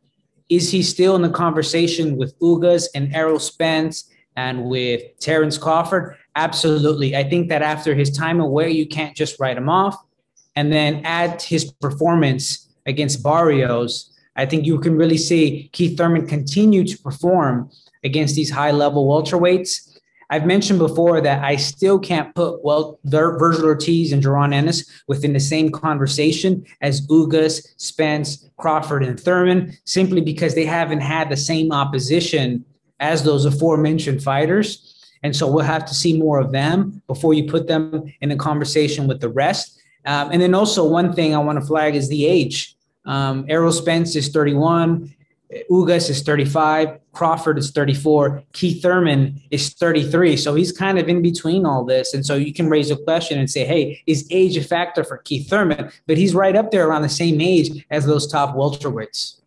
Is 0.49 0.71
he 0.71 0.83
still 0.83 1.15
in 1.15 1.21
the 1.21 1.29
conversation 1.29 2.17
with 2.17 2.37
Ugas 2.39 2.87
and 2.93 3.13
Errol 3.15 3.39
Spence 3.39 4.09
and 4.35 4.65
with 4.65 5.01
Terrence 5.19 5.57
Crawford? 5.57 6.15
Absolutely. 6.35 7.15
I 7.15 7.23
think 7.23 7.49
that 7.49 7.61
after 7.61 7.95
his 7.95 8.15
time 8.15 8.39
away, 8.39 8.69
you 8.71 8.85
can't 8.85 9.15
just 9.15 9.39
write 9.39 9.57
him 9.57 9.69
off. 9.69 9.95
And 10.55 10.71
then 10.71 11.01
add 11.03 11.41
his 11.41 11.71
performance 11.81 12.69
against 12.85 13.23
Barrios. 13.23 14.13
I 14.35 14.45
think 14.45 14.67
you 14.67 14.79
can 14.79 14.95
really 14.95 15.17
see 15.17 15.69
Keith 15.73 15.97
Thurman 15.97 16.27
continue 16.27 16.83
to 16.83 16.97
perform 16.99 17.71
against 18.03 18.35
these 18.35 18.51
high 18.51 18.69
level 18.69 19.07
welterweights 19.07 19.92
I've 20.33 20.47
mentioned 20.47 20.79
before 20.79 21.21
that 21.21 21.43
I 21.43 21.57
still 21.57 21.99
can't 21.99 22.33
put 22.33 22.63
well 22.63 22.99
Vergil 23.05 23.63
Ortiz 23.63 24.11
and 24.11 24.23
Jaron 24.23 24.51
Ennis 24.51 24.89
within 25.07 25.31
the 25.31 25.39
same 25.39 25.71
conversation 25.71 26.65
as 26.81 27.05
Ugas, 27.05 27.63
Spence, 27.77 28.49
Crawford, 28.57 29.03
and 29.03 29.19
Thurman, 29.19 29.77
simply 29.85 30.21
because 30.21 30.55
they 30.55 30.65
haven't 30.65 31.01
had 31.01 31.29
the 31.29 31.37
same 31.37 31.71
opposition 31.71 32.65
as 32.99 33.23
those 33.23 33.45
aforementioned 33.45 34.23
fighters. 34.23 34.95
And 35.21 35.35
so 35.35 35.45
we'll 35.45 35.65
have 35.65 35.85
to 35.85 35.93
see 35.93 36.17
more 36.17 36.39
of 36.39 36.51
them 36.51 37.03
before 37.05 37.35
you 37.35 37.47
put 37.47 37.67
them 37.67 38.11
in 38.21 38.31
a 38.31 38.35
conversation 38.35 39.05
with 39.05 39.21
the 39.21 39.29
rest. 39.29 39.79
Um, 40.07 40.31
and 40.31 40.41
then 40.41 40.55
also 40.55 40.83
one 40.83 41.13
thing 41.13 41.35
I 41.35 41.37
want 41.37 41.59
to 41.59 41.65
flag 41.65 41.93
is 41.93 42.09
the 42.09 42.25
age. 42.25 42.75
Um, 43.05 43.45
Errol 43.49 43.71
Spence 43.71 44.15
is 44.15 44.29
31. 44.29 45.13
Ugas 45.69 46.09
is 46.09 46.23
35, 46.23 46.99
Crawford 47.11 47.57
is 47.57 47.71
34, 47.71 48.43
Keith 48.53 48.81
Thurman 48.81 49.41
is 49.51 49.69
33. 49.73 50.37
So 50.37 50.55
he's 50.55 50.71
kind 50.71 50.97
of 50.97 51.07
in 51.07 51.21
between 51.21 51.65
all 51.65 51.85
this. 51.85 52.13
And 52.13 52.25
so 52.25 52.35
you 52.35 52.53
can 52.53 52.69
raise 52.69 52.91
a 52.91 52.95
question 52.95 53.39
and 53.39 53.49
say, 53.49 53.65
hey, 53.65 54.01
is 54.07 54.27
age 54.31 54.57
a 54.57 54.63
factor 54.63 55.03
for 55.03 55.17
Keith 55.17 55.49
Thurman? 55.49 55.91
But 56.07 56.17
he's 56.17 56.33
right 56.33 56.55
up 56.55 56.71
there 56.71 56.87
around 56.87 57.03
the 57.03 57.09
same 57.09 57.39
age 57.39 57.85
as 57.91 58.05
those 58.05 58.31
top 58.31 58.55
welterweights. 58.55 59.41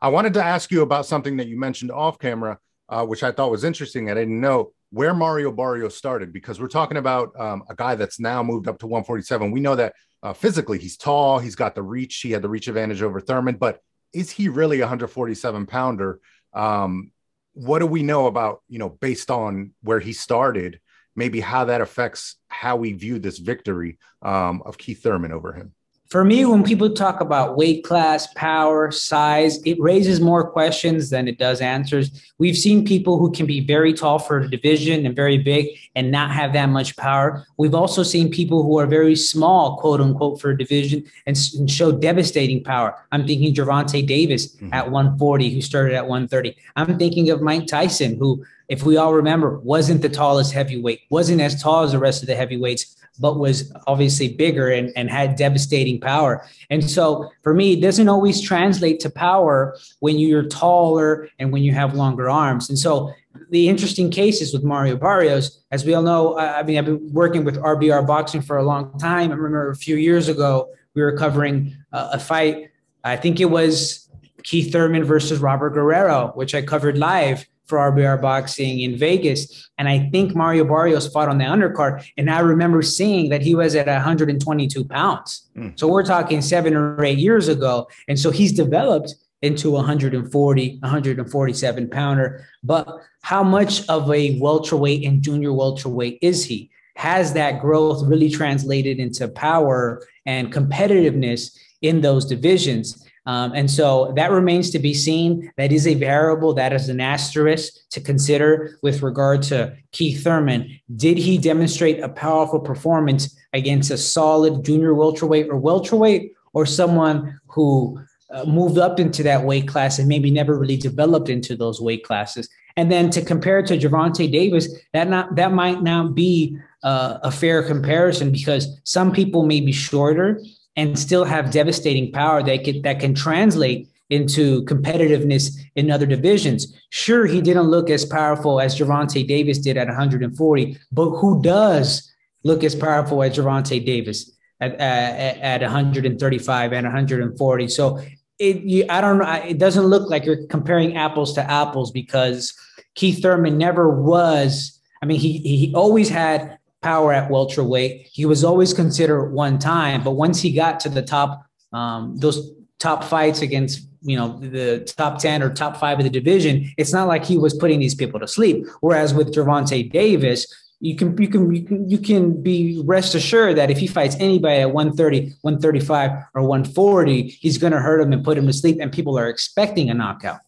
I 0.00 0.08
wanted 0.08 0.34
to 0.34 0.44
ask 0.44 0.70
you 0.70 0.82
about 0.82 1.06
something 1.06 1.36
that 1.38 1.46
you 1.46 1.58
mentioned 1.58 1.90
off 1.90 2.18
camera, 2.18 2.58
uh, 2.88 3.04
which 3.04 3.22
I 3.22 3.32
thought 3.32 3.50
was 3.50 3.64
interesting. 3.64 4.10
I 4.10 4.14
didn't 4.14 4.40
know 4.40 4.72
where 4.90 5.14
Mario 5.14 5.50
Barrios 5.50 5.96
started 5.96 6.32
because 6.32 6.60
we're 6.60 6.68
talking 6.68 6.98
about 6.98 7.38
um, 7.38 7.64
a 7.68 7.74
guy 7.74 7.94
that's 7.94 8.20
now 8.20 8.42
moved 8.42 8.68
up 8.68 8.78
to 8.78 8.86
147. 8.86 9.50
We 9.50 9.60
know 9.60 9.74
that 9.76 9.94
uh, 10.22 10.32
physically 10.32 10.78
he's 10.78 10.96
tall, 10.96 11.38
he's 11.38 11.56
got 11.56 11.74
the 11.74 11.82
reach, 11.82 12.20
he 12.20 12.30
had 12.30 12.42
the 12.42 12.48
reach 12.48 12.68
advantage 12.68 13.02
over 13.02 13.20
Thurman, 13.20 13.56
but 13.56 13.80
is 14.14 14.30
he 14.30 14.48
really 14.48 14.78
a 14.78 14.84
147 14.84 15.66
pounder? 15.66 16.20
Um, 16.52 17.10
what 17.52 17.80
do 17.80 17.86
we 17.86 18.02
know 18.02 18.26
about, 18.26 18.62
you 18.68 18.78
know, 18.78 18.88
based 18.88 19.30
on 19.30 19.72
where 19.82 20.00
he 20.00 20.12
started, 20.12 20.80
maybe 21.14 21.40
how 21.40 21.66
that 21.66 21.80
affects 21.80 22.36
how 22.48 22.76
we 22.76 22.92
view 22.92 23.18
this 23.18 23.38
victory 23.38 23.98
um, 24.22 24.62
of 24.64 24.78
Keith 24.78 25.02
Thurman 25.02 25.32
over 25.32 25.52
him? 25.52 25.72
For 26.14 26.24
me, 26.24 26.44
when 26.44 26.62
people 26.62 26.88
talk 26.90 27.20
about 27.20 27.56
weight 27.56 27.82
class, 27.82 28.28
power, 28.34 28.92
size, 28.92 29.60
it 29.64 29.80
raises 29.80 30.20
more 30.20 30.48
questions 30.48 31.10
than 31.10 31.26
it 31.26 31.38
does 31.38 31.60
answers. 31.60 32.32
We've 32.38 32.56
seen 32.56 32.84
people 32.84 33.18
who 33.18 33.32
can 33.32 33.46
be 33.46 33.58
very 33.58 33.92
tall 33.92 34.20
for 34.20 34.38
a 34.38 34.48
division 34.48 35.06
and 35.06 35.16
very 35.16 35.38
big 35.38 35.76
and 35.96 36.12
not 36.12 36.30
have 36.30 36.52
that 36.52 36.66
much 36.66 36.96
power. 36.96 37.44
We've 37.56 37.74
also 37.74 38.04
seen 38.04 38.30
people 38.30 38.62
who 38.62 38.78
are 38.78 38.86
very 38.86 39.16
small, 39.16 39.76
quote 39.78 40.00
unquote, 40.00 40.40
for 40.40 40.50
a 40.50 40.56
division 40.56 41.02
and, 41.26 41.36
and 41.58 41.68
show 41.68 41.90
devastating 41.90 42.62
power. 42.62 42.96
I'm 43.10 43.26
thinking 43.26 43.52
Gervonta 43.52 44.06
Davis 44.06 44.54
mm-hmm. 44.54 44.72
at 44.72 44.88
140, 44.88 45.52
who 45.52 45.60
started 45.60 45.96
at 45.96 46.06
130. 46.06 46.56
I'm 46.76 46.96
thinking 46.96 47.30
of 47.30 47.42
Mike 47.42 47.66
Tyson, 47.66 48.18
who, 48.18 48.44
if 48.68 48.84
we 48.84 48.96
all 48.96 49.14
remember, 49.14 49.58
wasn't 49.58 50.00
the 50.00 50.08
tallest 50.08 50.52
heavyweight, 50.52 51.00
wasn't 51.10 51.40
as 51.40 51.60
tall 51.60 51.82
as 51.82 51.90
the 51.90 51.98
rest 51.98 52.22
of 52.22 52.28
the 52.28 52.36
heavyweights, 52.36 53.03
but 53.18 53.38
was 53.38 53.72
obviously 53.86 54.28
bigger 54.28 54.68
and, 54.70 54.92
and 54.96 55.10
had 55.10 55.36
devastating 55.36 56.00
power. 56.00 56.44
And 56.70 56.88
so 56.88 57.30
for 57.42 57.54
me, 57.54 57.74
it 57.74 57.80
doesn't 57.80 58.08
always 58.08 58.40
translate 58.40 59.00
to 59.00 59.10
power 59.10 59.76
when 60.00 60.18
you're 60.18 60.44
taller 60.44 61.28
and 61.38 61.52
when 61.52 61.62
you 61.62 61.72
have 61.72 61.94
longer 61.94 62.28
arms. 62.28 62.68
And 62.68 62.78
so 62.78 63.12
the 63.50 63.68
interesting 63.68 64.10
cases 64.10 64.52
with 64.52 64.64
Mario 64.64 64.96
Barrios, 64.96 65.62
as 65.70 65.84
we 65.84 65.94
all 65.94 66.02
know, 66.02 66.38
I 66.38 66.62
mean, 66.62 66.78
I've 66.78 66.86
been 66.86 67.12
working 67.12 67.44
with 67.44 67.56
RBR 67.56 68.06
boxing 68.06 68.42
for 68.42 68.56
a 68.56 68.64
long 68.64 68.98
time. 68.98 69.30
I 69.30 69.34
remember 69.34 69.70
a 69.70 69.76
few 69.76 69.96
years 69.96 70.28
ago, 70.28 70.70
we 70.94 71.02
were 71.02 71.16
covering 71.16 71.76
a 71.92 72.18
fight. 72.18 72.70
I 73.02 73.16
think 73.16 73.40
it 73.40 73.46
was 73.46 74.08
Keith 74.44 74.72
Thurman 74.72 75.04
versus 75.04 75.40
Robert 75.40 75.70
Guerrero, 75.70 76.32
which 76.34 76.54
I 76.54 76.62
covered 76.62 76.98
live 76.98 77.46
for 77.66 77.78
RBR 77.78 78.20
Boxing 78.20 78.80
in 78.80 78.96
Vegas. 78.98 79.70
And 79.78 79.88
I 79.88 80.10
think 80.10 80.34
Mario 80.34 80.64
Barrios 80.64 81.08
fought 81.08 81.28
on 81.28 81.38
the 81.38 81.44
undercard. 81.44 82.06
And 82.16 82.30
I 82.30 82.40
remember 82.40 82.82
seeing 82.82 83.30
that 83.30 83.42
he 83.42 83.54
was 83.54 83.74
at 83.74 83.86
122 83.86 84.84
pounds. 84.84 85.48
Mm. 85.56 85.78
So 85.78 85.88
we're 85.88 86.04
talking 86.04 86.42
seven 86.42 86.74
or 86.74 87.04
eight 87.04 87.18
years 87.18 87.48
ago. 87.48 87.88
And 88.08 88.18
so 88.18 88.30
he's 88.30 88.52
developed 88.52 89.14
into 89.42 89.70
140, 89.70 90.78
147 90.80 91.90
pounder. 91.90 92.46
But 92.62 92.88
how 93.22 93.42
much 93.42 93.86
of 93.88 94.10
a 94.10 94.38
welterweight 94.40 95.04
and 95.04 95.22
junior 95.22 95.52
welterweight 95.52 96.18
is 96.22 96.44
he? 96.44 96.70
Has 96.96 97.32
that 97.34 97.60
growth 97.60 98.06
really 98.06 98.30
translated 98.30 98.98
into 98.98 99.28
power 99.28 100.02
and 100.26 100.52
competitiveness 100.52 101.56
in 101.82 102.00
those 102.00 102.24
divisions? 102.24 103.04
Um, 103.26 103.52
and 103.54 103.70
so 103.70 104.12
that 104.16 104.30
remains 104.30 104.70
to 104.70 104.78
be 104.78 104.92
seen. 104.92 105.50
That 105.56 105.72
is 105.72 105.86
a 105.86 105.94
variable, 105.94 106.52
that 106.54 106.72
is 106.72 106.88
an 106.88 107.00
asterisk 107.00 107.72
to 107.90 108.00
consider 108.00 108.78
with 108.82 109.02
regard 109.02 109.42
to 109.44 109.74
Keith 109.92 110.22
Thurman. 110.22 110.78
Did 110.96 111.16
he 111.16 111.38
demonstrate 111.38 112.00
a 112.00 112.08
powerful 112.08 112.60
performance 112.60 113.34
against 113.52 113.90
a 113.90 113.96
solid 113.96 114.64
junior 114.64 114.94
welterweight 114.94 115.48
or 115.48 115.56
welterweight, 115.56 116.32
or 116.52 116.66
someone 116.66 117.40
who 117.46 117.98
uh, 118.30 118.44
moved 118.44 118.78
up 118.78 119.00
into 119.00 119.22
that 119.22 119.44
weight 119.44 119.68
class 119.68 119.98
and 119.98 120.08
maybe 120.08 120.30
never 120.30 120.58
really 120.58 120.76
developed 120.76 121.28
into 121.28 121.56
those 121.56 121.80
weight 121.80 122.04
classes? 122.04 122.48
And 122.76 122.90
then 122.90 123.08
to 123.10 123.24
compare 123.24 123.62
to 123.62 123.78
Gervonta 123.78 124.30
Davis, 124.30 124.68
that 124.92 125.08
not 125.08 125.36
that 125.36 125.52
might 125.52 125.82
not 125.82 126.14
be 126.14 126.58
uh, 126.82 127.18
a 127.22 127.30
fair 127.30 127.62
comparison 127.62 128.32
because 128.32 128.80
some 128.84 129.12
people 129.12 129.46
may 129.46 129.60
be 129.60 129.72
shorter 129.72 130.42
and 130.76 130.98
still 130.98 131.24
have 131.24 131.50
devastating 131.50 132.10
power 132.12 132.42
that 132.42 132.64
can, 132.64 132.82
that 132.82 133.00
can 133.00 133.14
translate 133.14 133.88
into 134.10 134.64
competitiveness 134.64 135.56
in 135.76 135.90
other 135.90 136.06
divisions. 136.06 136.74
Sure, 136.90 137.26
he 137.26 137.40
didn't 137.40 137.68
look 137.68 137.90
as 137.90 138.04
powerful 138.04 138.60
as 138.60 138.78
Gervonta 138.78 139.26
Davis 139.26 139.58
did 139.58 139.76
at 139.76 139.88
140, 139.88 140.78
but 140.92 141.10
who 141.10 141.42
does 141.42 142.10
look 142.42 142.62
as 142.62 142.74
powerful 142.74 143.22
as 143.22 143.36
Gervonta 143.36 143.84
Davis 143.84 144.30
at, 144.60 144.74
at, 144.74 145.38
at 145.38 145.62
135 145.62 146.72
and 146.72 146.84
140? 146.84 147.68
So 147.68 148.00
it, 148.38 148.62
you, 148.62 148.84
I 148.88 149.00
don't 149.00 149.18
know. 149.18 149.32
It 149.32 149.58
doesn't 149.58 149.84
look 149.84 150.10
like 150.10 150.24
you're 150.24 150.46
comparing 150.48 150.96
apples 150.96 151.34
to 151.34 151.50
apples 151.50 151.90
because 151.90 152.52
Keith 152.94 153.22
Thurman 153.22 153.56
never 153.56 153.88
was. 153.88 154.80
I 155.02 155.06
mean, 155.06 155.20
he 155.20 155.38
he 155.38 155.72
always 155.74 156.08
had 156.08 156.58
power 156.84 157.14
at 157.14 157.30
welterweight. 157.30 158.10
He 158.12 158.26
was 158.26 158.44
always 158.44 158.74
considered 158.74 159.30
one 159.30 159.58
time, 159.58 160.04
but 160.04 160.12
once 160.12 160.42
he 160.42 160.52
got 160.52 160.80
to 160.80 160.90
the 160.90 161.00
top, 161.00 161.46
um, 161.72 162.16
those 162.18 162.52
top 162.78 163.02
fights 163.02 163.40
against 163.40 163.88
you 164.02 164.16
know 164.18 164.38
the 164.38 164.80
top 164.98 165.18
10 165.18 165.42
or 165.42 165.48
top 165.48 165.78
five 165.78 165.98
of 165.98 166.04
the 166.04 166.10
division 166.10 166.70
it's 166.76 166.92
not 166.92 167.08
like 167.08 167.24
he 167.24 167.38
was 167.38 167.54
putting 167.54 167.80
these 167.80 167.94
people 167.94 168.20
to 168.20 168.28
sleep 168.28 168.66
whereas 168.82 169.14
with 169.14 169.34
Gervonta 169.34 169.90
Davis 169.90 170.46
you 170.80 170.94
can 170.94 171.16
you 171.16 171.28
can 171.28 171.54
you 171.54 171.62
can 171.62 171.88
you 171.88 171.98
can 171.98 172.42
be 172.42 172.82
rest 172.84 173.14
assured 173.14 173.56
that 173.56 173.70
if 173.70 173.78
he 173.78 173.86
fights 173.86 174.16
anybody 174.20 174.60
at 174.60 174.72
130 174.72 175.32
135 175.40 176.10
or 176.34 176.42
140 176.42 177.28
he's 177.28 177.56
going 177.56 177.72
to 177.72 177.80
hurt 177.80 178.02
him 178.02 178.12
and 178.12 178.22
put 178.22 178.36
him 178.36 178.46
to 178.46 178.52
sleep 178.52 178.76
and 178.78 178.92
people 178.92 179.18
are 179.18 179.30
expecting 179.30 179.88
a 179.88 179.94
knockout 179.94 180.40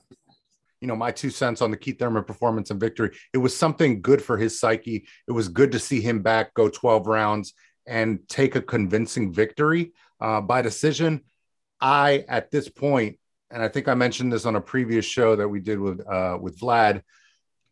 you 0.87 0.92
know 0.92 0.96
my 0.96 1.11
two 1.11 1.31
cents 1.31 1.61
on 1.61 1.70
the 1.70 1.77
Keith 1.77 1.99
Thurman 1.99 2.25
performance 2.25 2.70
and 2.70 2.81
victory 2.81 3.11
it 3.33 3.38
was 3.38 3.57
something 3.57 4.01
good 4.01 4.22
for 4.22 4.37
his 4.37 4.61
psyche 4.61 5.07
it 5.27 5.33
was 5.33 5.49
good 5.49 5.72
to 5.72 5.79
see 5.79 6.01
him 6.01 6.22
back 6.22 6.55
go 6.55 6.68
12 6.68 7.07
rounds 7.07 7.55
and 7.87 8.20
take 8.29 8.55
a 8.55 8.62
convincing 8.62 9.33
victory 9.33 9.92
uh, 10.20 10.40
by 10.40 10.62
decision 10.62 11.22
I 11.81 12.25
at 12.29 12.51
this 12.51 12.68
point, 12.68 13.18
and 13.51 13.62
I 13.62 13.68
think 13.68 13.88
I 13.88 13.94
mentioned 13.94 14.33
this 14.33 14.46
on 14.46 14.57
a 14.57 14.61
previous 14.61 15.05
show 15.05 15.37
that 15.37 15.49
we 15.49 15.61
did 15.61 15.79
with 15.79 16.01
uh, 16.07 16.38
with 16.40 16.59
Vlad. 16.59 17.03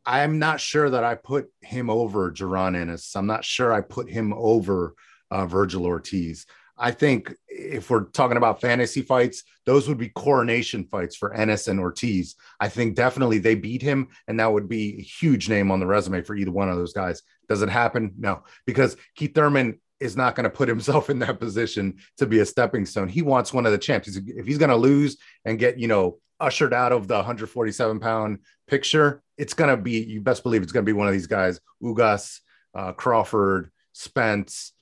I'm 0.07 0.39
not 0.39 0.61
sure 0.61 0.91
that 0.91 1.05
I 1.05 1.15
put 1.15 1.47
him 1.63 1.89
over 1.89 2.31
Jaron 2.31 2.77
Ennis. 2.77 3.17
I'm 3.17 3.27
not 3.27 3.45
sure 3.45 3.73
I 3.73 3.81
put 3.81 4.11
him 4.11 4.35
over 4.35 4.95
uh, 5.31 5.47
Vergil 5.47 5.87
Ortiz. 5.87 6.47
I 6.77 6.91
think 6.91 7.35
if 7.49 7.89
we're 7.89 8.05
talking 8.05 8.37
about 8.37 8.61
fantasy 8.61 9.03
fights, 9.03 9.45
those 9.65 9.89
would 9.89 9.99
be 9.99 10.09
coronation 10.09 10.85
fights 10.85 11.15
for 11.15 11.33
Ennis 11.33 11.69
and 11.69 11.79
Ortiz. 11.79 12.35
I 12.59 12.69
think 12.69 12.97
definitely 12.97 13.39
they 13.39 13.55
beat 13.55 13.83
him, 13.83 14.09
and 14.27 14.41
that 14.41 14.53
would 14.53 14.69
be 14.69 14.99
a 14.99 15.03
huge 15.03 15.49
name 15.49 15.71
on 15.71 15.81
the 15.81 15.87
resume 15.87 16.23
for 16.23 16.35
either 16.35 16.51
one 16.51 16.69
of 16.69 16.77
those 16.77 16.93
guys. 16.93 17.23
Does 17.49 17.63
it 17.63 17.69
happen? 17.69 18.15
No, 18.19 18.43
because 18.67 18.97
Keith 19.15 19.35
Thurman 19.35 19.79
is 20.01 20.17
not 20.17 20.35
going 20.35 20.45
to 20.45 20.51
put 20.51 20.69
himself 20.69 21.11
in 21.11 21.19
that 21.21 21.41
position 21.41 21.99
to 22.19 22.27
be 22.27 22.41
a 22.41 22.47
stepping 22.47 22.87
stone. 22.87 23.09
He 23.09 23.23
wants 23.23 23.53
one 23.53 23.67
of 23.67 23.73
the 23.73 23.79
champs. 23.79 24.09
If 24.09 24.47
he's 24.47 24.59
going 24.59 24.71
to 24.71 24.77
lose 24.77 25.17
and 25.45 25.59
get, 25.59 25.79
you 25.79 25.89
know, 25.89 26.19
ushered 26.41 26.75
out 26.75 26.93
of 26.93 27.09
the 27.09 27.15
147 27.15 28.01
pound 28.01 28.39
picture, 28.67 29.23
it's 29.39 29.55
going 29.55 29.71
to 29.71 29.77
be, 29.77 30.03
you 30.05 30.21
best 30.21 30.43
believe 30.43 30.63
it's 30.63 30.73
going 30.73 30.85
to 30.85 30.89
be 30.89 30.93
one 30.93 31.07
of 31.07 31.13
these 31.13 31.27
guys, 31.27 31.61
Ugas, 31.83 32.41
uh, 32.75 32.93
Crawford, 32.93 33.71
Spence. 33.93 34.73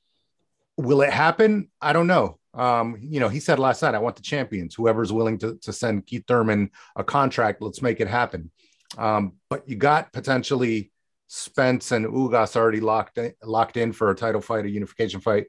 Will 0.76 1.02
it 1.02 1.12
happen? 1.12 1.70
I 1.80 1.92
don't 1.92 2.06
know. 2.06 2.38
Um, 2.54 2.98
you 3.00 3.20
know, 3.20 3.28
he 3.28 3.40
said 3.40 3.58
last 3.58 3.82
night, 3.82 3.94
I 3.94 3.98
want 3.98 4.16
the 4.16 4.22
champions, 4.22 4.74
whoever's 4.74 5.12
willing 5.12 5.38
to, 5.38 5.56
to 5.62 5.72
send 5.72 6.06
Keith 6.06 6.24
Thurman 6.26 6.70
a 6.96 7.04
contract, 7.04 7.62
let's 7.62 7.82
make 7.82 8.00
it 8.00 8.08
happen. 8.08 8.50
Um, 8.98 9.34
but 9.48 9.68
you 9.68 9.76
got 9.76 10.12
potentially 10.12 10.92
Spence 11.28 11.92
and 11.92 12.04
Ugas 12.06 12.56
already 12.56 12.80
locked 12.80 13.16
in, 13.16 13.32
locked 13.42 13.78
in 13.78 13.92
for 13.92 14.10
a 14.10 14.14
title 14.14 14.42
fight, 14.42 14.66
a 14.66 14.70
unification 14.70 15.20
fight. 15.20 15.46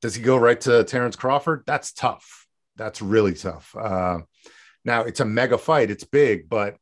Does 0.00 0.14
he 0.14 0.22
go 0.22 0.36
right 0.36 0.60
to 0.60 0.84
Terrence 0.84 1.16
Crawford? 1.16 1.64
That's 1.66 1.92
tough. 1.92 2.46
That's 2.76 3.02
really 3.02 3.34
tough. 3.34 3.74
Uh, 3.76 4.18
now 4.84 5.02
it's 5.02 5.18
a 5.18 5.24
mega 5.24 5.58
fight. 5.58 5.90
It's 5.90 6.04
big, 6.04 6.48
but 6.48 6.76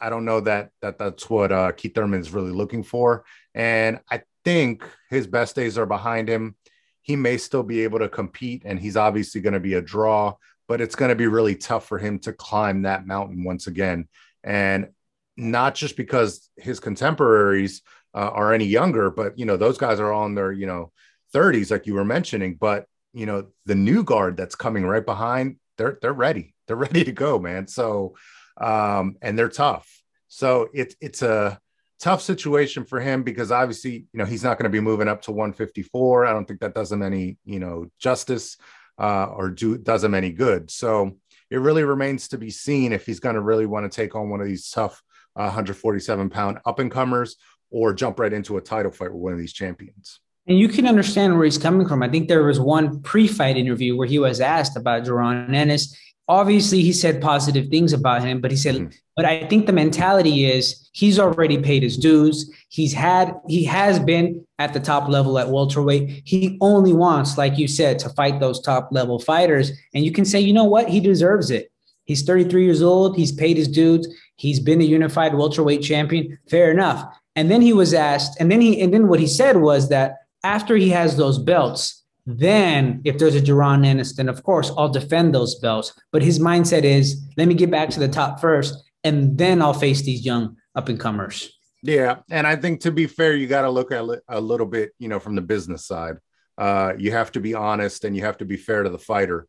I 0.00 0.08
don't 0.08 0.24
know 0.24 0.40
that 0.40 0.70
that 0.80 0.98
that's 0.98 1.28
what 1.28 1.52
uh, 1.52 1.72
Keith 1.72 1.94
Thurman 1.94 2.20
is 2.20 2.32
really 2.32 2.52
looking 2.52 2.82
for. 2.82 3.24
And 3.54 4.00
I 4.10 4.22
think 4.44 4.82
his 5.10 5.26
best 5.26 5.54
days 5.54 5.76
are 5.76 5.86
behind 5.86 6.28
him. 6.28 6.56
He 7.04 7.14
may 7.14 7.36
still 7.36 7.62
be 7.62 7.84
able 7.84 8.00
to 8.00 8.08
compete, 8.08 8.62
and 8.64 8.80
he's 8.80 8.96
obviously 8.96 9.40
going 9.40 9.54
to 9.54 9.60
be 9.60 9.74
a 9.74 9.80
draw. 9.80 10.34
But 10.66 10.80
it's 10.80 10.96
going 10.96 11.10
to 11.10 11.14
be 11.14 11.26
really 11.26 11.54
tough 11.54 11.86
for 11.86 11.98
him 11.98 12.18
to 12.20 12.32
climb 12.32 12.82
that 12.82 13.06
mountain 13.06 13.44
once 13.44 13.66
again. 13.66 14.08
And 14.42 14.88
not 15.36 15.74
just 15.74 15.96
because 15.96 16.48
his 16.56 16.80
contemporaries 16.80 17.82
uh, 18.14 18.30
are 18.30 18.54
any 18.54 18.64
younger, 18.64 19.10
but 19.10 19.38
you 19.38 19.44
know 19.44 19.56
those 19.56 19.78
guys 19.78 20.00
are 20.00 20.12
all 20.12 20.26
in 20.26 20.34
their 20.34 20.50
you 20.50 20.66
know 20.66 20.90
30s, 21.34 21.70
like 21.70 21.86
you 21.86 21.94
were 21.94 22.04
mentioning. 22.04 22.54
But 22.54 22.86
you 23.12 23.26
know 23.26 23.48
the 23.66 23.74
new 23.74 24.02
guard 24.02 24.36
that's 24.36 24.54
coming 24.54 24.84
right 24.84 25.04
behind, 25.04 25.56
they're 25.76 25.98
they're 26.00 26.12
ready, 26.12 26.54
they're 26.66 26.76
ready 26.88 27.04
to 27.04 27.12
go, 27.12 27.38
man. 27.38 27.66
So 27.66 28.14
um, 28.60 29.16
and 29.20 29.38
they're 29.38 29.48
tough. 29.48 30.02
So 30.28 30.68
it's 30.72 30.96
it's 31.00 31.22
a 31.22 31.60
tough 32.04 32.20
situation 32.20 32.84
for 32.84 33.00
him 33.00 33.22
because 33.22 33.50
obviously 33.50 34.04
you 34.12 34.18
know 34.18 34.26
he's 34.26 34.44
not 34.44 34.58
going 34.58 34.70
to 34.70 34.76
be 34.76 34.78
moving 34.80 35.08
up 35.08 35.22
to 35.22 35.32
154. 35.32 36.26
I 36.26 36.32
don't 36.32 36.46
think 36.46 36.60
that 36.60 36.74
does 36.74 36.92
him 36.92 37.00
any 37.00 37.38
you 37.46 37.58
know 37.58 37.86
justice 37.98 38.58
uh, 38.98 39.24
or 39.24 39.48
do 39.48 39.78
does 39.78 40.04
him 40.04 40.12
any 40.12 40.30
good. 40.30 40.70
So 40.70 41.16
it 41.50 41.56
really 41.56 41.82
remains 41.82 42.28
to 42.28 42.38
be 42.38 42.50
seen 42.50 42.92
if 42.92 43.06
he's 43.06 43.20
going 43.20 43.36
to 43.36 43.40
really 43.40 43.64
want 43.64 43.90
to 43.90 43.96
take 43.96 44.14
on 44.14 44.28
one 44.28 44.42
of 44.42 44.46
these 44.46 44.68
tough 44.68 45.02
147 45.32 46.28
pound 46.28 46.58
up 46.66 46.78
and 46.78 46.90
comers 46.90 47.36
or 47.70 47.94
jump 47.94 48.20
right 48.20 48.34
into 48.34 48.58
a 48.58 48.60
title 48.60 48.92
fight 48.92 49.10
with 49.10 49.22
one 49.22 49.32
of 49.32 49.38
these 49.38 49.54
champions. 49.54 50.20
And 50.46 50.58
you 50.58 50.68
can 50.68 50.86
understand 50.86 51.34
where 51.34 51.46
he's 51.46 51.56
coming 51.56 51.88
from. 51.88 52.02
I 52.02 52.10
think 52.10 52.28
there 52.28 52.44
was 52.44 52.60
one 52.60 53.00
pre-fight 53.00 53.56
interview 53.56 53.96
where 53.96 54.06
he 54.06 54.18
was 54.18 54.42
asked 54.42 54.76
about 54.76 55.04
Jaron 55.04 55.54
Ennis. 55.54 55.98
Obviously, 56.28 56.82
he 56.82 56.92
said 56.92 57.22
positive 57.22 57.68
things 57.68 57.94
about 57.94 58.22
him, 58.22 58.42
but 58.42 58.50
he 58.50 58.56
said, 58.58 58.74
mm-hmm. 58.74 58.96
But 59.16 59.24
I 59.24 59.44
think 59.46 59.66
the 59.66 59.72
mentality 59.72 60.44
is 60.50 60.88
he's 60.92 61.18
already 61.18 61.58
paid 61.58 61.82
his 61.82 61.96
dues. 61.96 62.52
He's 62.68 62.92
had, 62.92 63.34
he 63.48 63.64
has 63.64 63.98
been 63.98 64.44
at 64.58 64.72
the 64.72 64.80
top 64.80 65.08
level 65.08 65.38
at 65.38 65.50
welterweight. 65.50 66.22
He 66.24 66.58
only 66.60 66.92
wants, 66.92 67.38
like 67.38 67.58
you 67.58 67.68
said, 67.68 67.98
to 68.00 68.08
fight 68.10 68.40
those 68.40 68.60
top 68.60 68.88
level 68.90 69.18
fighters. 69.18 69.70
And 69.94 70.04
you 70.04 70.12
can 70.12 70.24
say, 70.24 70.40
you 70.40 70.52
know 70.52 70.64
what? 70.64 70.88
He 70.88 71.00
deserves 71.00 71.50
it. 71.50 71.70
He's 72.04 72.22
33 72.22 72.64
years 72.64 72.82
old. 72.82 73.16
He's 73.16 73.32
paid 73.32 73.56
his 73.56 73.68
dues. 73.68 74.06
He's 74.36 74.60
been 74.60 74.80
a 74.80 74.84
unified 74.84 75.34
welterweight 75.34 75.82
champion. 75.82 76.38
Fair 76.50 76.70
enough. 76.70 77.04
And 77.36 77.50
then 77.50 77.62
he 77.62 77.72
was 77.72 77.94
asked, 77.94 78.36
and 78.40 78.50
then 78.50 78.60
he, 78.60 78.80
and 78.80 78.92
then 78.92 79.08
what 79.08 79.20
he 79.20 79.26
said 79.26 79.56
was 79.56 79.88
that 79.88 80.18
after 80.44 80.76
he 80.76 80.90
has 80.90 81.16
those 81.16 81.38
belts, 81.38 82.04
then 82.26 83.00
if 83.04 83.18
there's 83.18 83.34
a 83.34 83.40
Jaron 83.40 83.84
Ennis, 83.84 84.16
then 84.16 84.28
of 84.28 84.42
course 84.44 84.70
I'll 84.76 84.88
defend 84.88 85.34
those 85.34 85.56
belts. 85.56 85.92
But 86.12 86.22
his 86.22 86.38
mindset 86.38 86.84
is, 86.84 87.22
let 87.36 87.48
me 87.48 87.54
get 87.54 87.70
back 87.70 87.90
to 87.90 88.00
the 88.00 88.08
top 88.08 88.40
first, 88.40 88.74
and 89.04 89.38
then 89.38 89.62
I'll 89.62 89.74
face 89.74 90.02
these 90.02 90.24
young 90.24 90.56
up 90.74 90.88
and 90.88 90.98
comers. 90.98 91.52
Yeah, 91.82 92.18
and 92.30 92.46
I 92.46 92.56
think 92.56 92.80
to 92.80 92.90
be 92.90 93.06
fair, 93.06 93.34
you 93.34 93.46
got 93.46 93.62
to 93.62 93.70
look 93.70 93.92
at 93.92 94.04
a 94.28 94.40
little 94.40 94.66
bit, 94.66 94.92
you 94.98 95.08
know, 95.08 95.20
from 95.20 95.34
the 95.34 95.42
business 95.42 95.86
side. 95.86 96.16
Uh, 96.56 96.94
you 96.96 97.10
have 97.10 97.32
to 97.32 97.40
be 97.40 97.52
honest 97.52 98.04
and 98.04 98.16
you 98.16 98.22
have 98.22 98.38
to 98.38 98.44
be 98.44 98.56
fair 98.56 98.84
to 98.84 98.88
the 98.88 98.98
fighter 98.98 99.46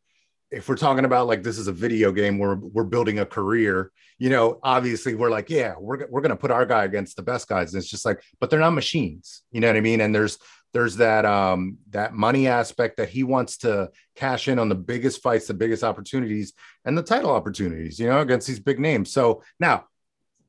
if 0.51 0.69
we're 0.69 0.75
talking 0.77 1.05
about 1.05 1.27
like 1.27 1.43
this 1.43 1.57
is 1.57 1.67
a 1.67 1.73
video 1.73 2.11
game 2.11 2.37
where 2.37 2.55
we're 2.55 2.83
building 2.83 3.19
a 3.19 3.25
career, 3.25 3.91
you 4.17 4.29
know, 4.29 4.59
obviously 4.63 5.15
we're 5.15 5.29
like, 5.29 5.49
yeah, 5.49 5.73
we're, 5.77 6.07
we're 6.07 6.21
going 6.21 6.29
to 6.29 6.35
put 6.35 6.51
our 6.51 6.65
guy 6.65 6.85
against 6.85 7.15
the 7.15 7.23
best 7.23 7.47
guys. 7.47 7.73
And 7.73 7.81
it's 7.81 7.89
just 7.89 8.05
like, 8.05 8.21
but 8.39 8.49
they're 8.49 8.59
not 8.59 8.71
machines, 8.71 9.43
you 9.51 9.59
know 9.59 9.67
what 9.67 9.75
I 9.75 9.81
mean? 9.81 10.01
And 10.01 10.13
there's, 10.13 10.37
there's 10.75 10.97
that, 10.97 11.23
um, 11.23 11.77
that 11.91 12.13
money 12.13 12.47
aspect 12.49 12.97
that 12.97 13.07
he 13.07 13.23
wants 13.23 13.59
to 13.59 13.89
cash 14.13 14.49
in 14.49 14.59
on 14.59 14.67
the 14.67 14.75
biggest 14.75 15.23
fights, 15.23 15.47
the 15.47 15.53
biggest 15.53 15.85
opportunities 15.85 16.51
and 16.83 16.97
the 16.97 17.01
title 17.01 17.31
opportunities, 17.31 17.97
you 17.97 18.07
know, 18.07 18.19
against 18.19 18.45
these 18.45 18.59
big 18.59 18.77
names. 18.77 19.09
So 19.09 19.41
now 19.57 19.85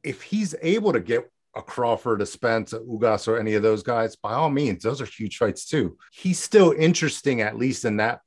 if 0.02 0.22
he's 0.22 0.56
able 0.62 0.92
to 0.94 0.98
get 0.98 1.30
a 1.54 1.62
Crawford, 1.62 2.22
a 2.22 2.26
Spence, 2.26 2.72
a 2.72 2.80
Ugas, 2.80 3.28
or 3.28 3.38
any 3.38 3.54
of 3.54 3.62
those 3.62 3.84
guys, 3.84 4.16
by 4.16 4.32
all 4.32 4.50
means, 4.50 4.82
those 4.82 5.00
are 5.00 5.06
huge 5.06 5.36
fights 5.36 5.64
too. 5.64 5.96
He's 6.10 6.40
still 6.40 6.72
interesting, 6.76 7.40
at 7.40 7.56
least 7.56 7.84
in 7.84 7.98
that, 7.98 8.18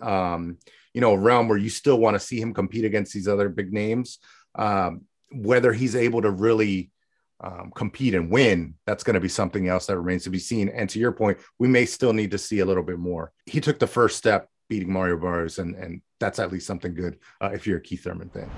um, 0.00 0.58
you 0.94 1.00
know, 1.00 1.14
realm 1.16 1.48
where 1.48 1.58
you 1.58 1.70
still 1.70 1.98
want 1.98 2.14
to 2.14 2.20
see 2.20 2.40
him 2.40 2.54
compete 2.54 2.84
against 2.84 3.12
these 3.12 3.26
other 3.26 3.48
big 3.48 3.72
names. 3.72 4.20
Um, 4.54 5.06
whether 5.32 5.72
he's 5.72 5.96
able 5.96 6.22
to 6.22 6.30
really 6.30 6.92
um, 7.40 7.70
compete 7.74 8.14
and 8.14 8.30
win, 8.30 8.74
that's 8.86 9.04
going 9.04 9.14
to 9.14 9.20
be 9.20 9.28
something 9.28 9.68
else 9.68 9.86
that 9.86 9.98
remains 9.98 10.24
to 10.24 10.30
be 10.30 10.38
seen. 10.38 10.68
And 10.68 10.88
to 10.90 10.98
your 10.98 11.12
point, 11.12 11.38
we 11.58 11.68
may 11.68 11.86
still 11.86 12.12
need 12.12 12.30
to 12.32 12.38
see 12.38 12.60
a 12.60 12.64
little 12.64 12.82
bit 12.82 12.98
more. 12.98 13.32
He 13.46 13.60
took 13.60 13.78
the 13.78 13.86
first 13.86 14.16
step 14.16 14.48
beating 14.68 14.92
Mario 14.92 15.16
Barrios, 15.16 15.58
and 15.58 15.74
and 15.76 16.02
that's 16.20 16.38
at 16.38 16.52
least 16.52 16.66
something 16.66 16.94
good 16.94 17.18
uh, 17.40 17.50
if 17.52 17.66
you're 17.66 17.78
a 17.78 17.80
Keith 17.80 18.02
Thurman 18.02 18.28
fan. 18.28 18.50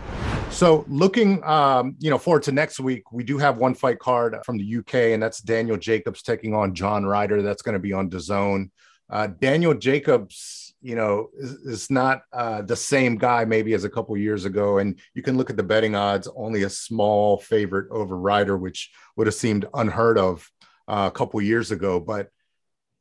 So 0.50 0.84
looking, 0.88 1.44
um, 1.44 1.94
you 1.98 2.10
know, 2.10 2.18
forward 2.18 2.42
to 2.44 2.52
next 2.52 2.80
week, 2.80 3.12
we 3.12 3.22
do 3.22 3.38
have 3.38 3.58
one 3.58 3.74
fight 3.74 3.98
card 3.98 4.36
from 4.44 4.58
the 4.58 4.76
UK, 4.78 4.94
and 4.94 5.22
that's 5.22 5.40
Daniel 5.40 5.76
Jacobs 5.76 6.22
taking 6.22 6.54
on 6.54 6.74
John 6.74 7.04
Ryder. 7.04 7.42
That's 7.42 7.62
going 7.62 7.74
to 7.74 7.78
be 7.78 7.92
on 7.92 8.10
DAZN. 8.10 8.70
Uh, 9.08 9.26
Daniel 9.26 9.74
Jacobs 9.74 10.69
you 10.82 10.94
know, 10.94 11.28
is 11.34 11.90
not 11.90 12.22
uh, 12.32 12.62
the 12.62 12.76
same 12.76 13.16
guy 13.16 13.44
maybe 13.44 13.74
as 13.74 13.84
a 13.84 13.90
couple 13.90 14.16
years 14.16 14.44
ago. 14.44 14.78
And 14.78 14.98
you 15.14 15.22
can 15.22 15.36
look 15.36 15.50
at 15.50 15.56
the 15.56 15.62
betting 15.62 15.94
odds, 15.94 16.28
only 16.34 16.62
a 16.62 16.70
small 16.70 17.38
favorite 17.38 17.90
over 17.90 18.16
Ryder 18.16 18.56
which 18.56 18.90
would 19.16 19.26
have 19.26 19.34
seemed 19.34 19.66
unheard 19.74 20.18
of 20.18 20.50
uh, 20.88 21.10
a 21.12 21.16
couple 21.16 21.40
years 21.42 21.70
ago. 21.70 22.00
But 22.00 22.28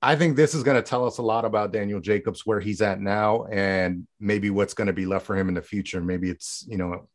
I 0.02 0.16
think 0.16 0.38
this 0.38 0.54
is 0.54 0.64
going 0.64 0.78
to 0.78 0.88
tell 0.88 1.06
us 1.06 1.18
a 1.18 1.22
lot 1.22 1.44
about 1.44 1.74
Daniel 1.74 2.00
Jacobs, 2.00 2.46
where 2.46 2.62
he's 2.62 2.82
at 2.82 3.02
now, 3.02 3.44
and 3.52 4.08
maybe 4.18 4.50
what's 4.50 4.74
going 4.74 4.88
to 4.88 4.94
be 4.94 5.06
left 5.06 5.26
for 5.26 5.36
him 5.36 5.50
in 5.50 5.56
the 5.56 5.62
future. 5.62 6.00
Maybe 6.00 6.30
it's, 6.30 6.66
you 6.70 6.78
know, 6.78 7.10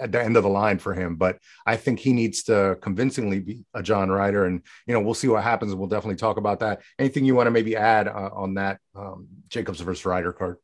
at 0.00 0.12
the 0.12 0.22
end 0.22 0.36
of 0.36 0.44
the 0.44 0.48
line 0.48 0.78
for 0.78 0.94
him. 0.94 1.16
But 1.16 1.38
I 1.66 1.74
think 1.74 1.98
he 1.98 2.12
needs 2.12 2.44
to 2.44 2.78
convincingly 2.80 3.40
be 3.40 3.64
a 3.74 3.82
John 3.82 4.10
Ryder. 4.10 4.46
And, 4.46 4.62
you 4.86 4.94
know, 4.94 5.00
we'll 5.00 5.14
see 5.14 5.26
what 5.26 5.42
happens. 5.42 5.74
We'll 5.74 5.88
definitely 5.88 6.16
talk 6.16 6.36
about 6.36 6.60
that. 6.60 6.82
Anything 7.00 7.24
you 7.24 7.34
want 7.34 7.48
to 7.48 7.50
maybe 7.50 7.74
add 7.74 8.06
uh, 8.06 8.30
on 8.32 8.54
that 8.54 8.78
um, 8.94 9.26
Jacobs 9.48 9.80
versus 9.80 10.06
Ryder 10.06 10.32
card? 10.32 10.58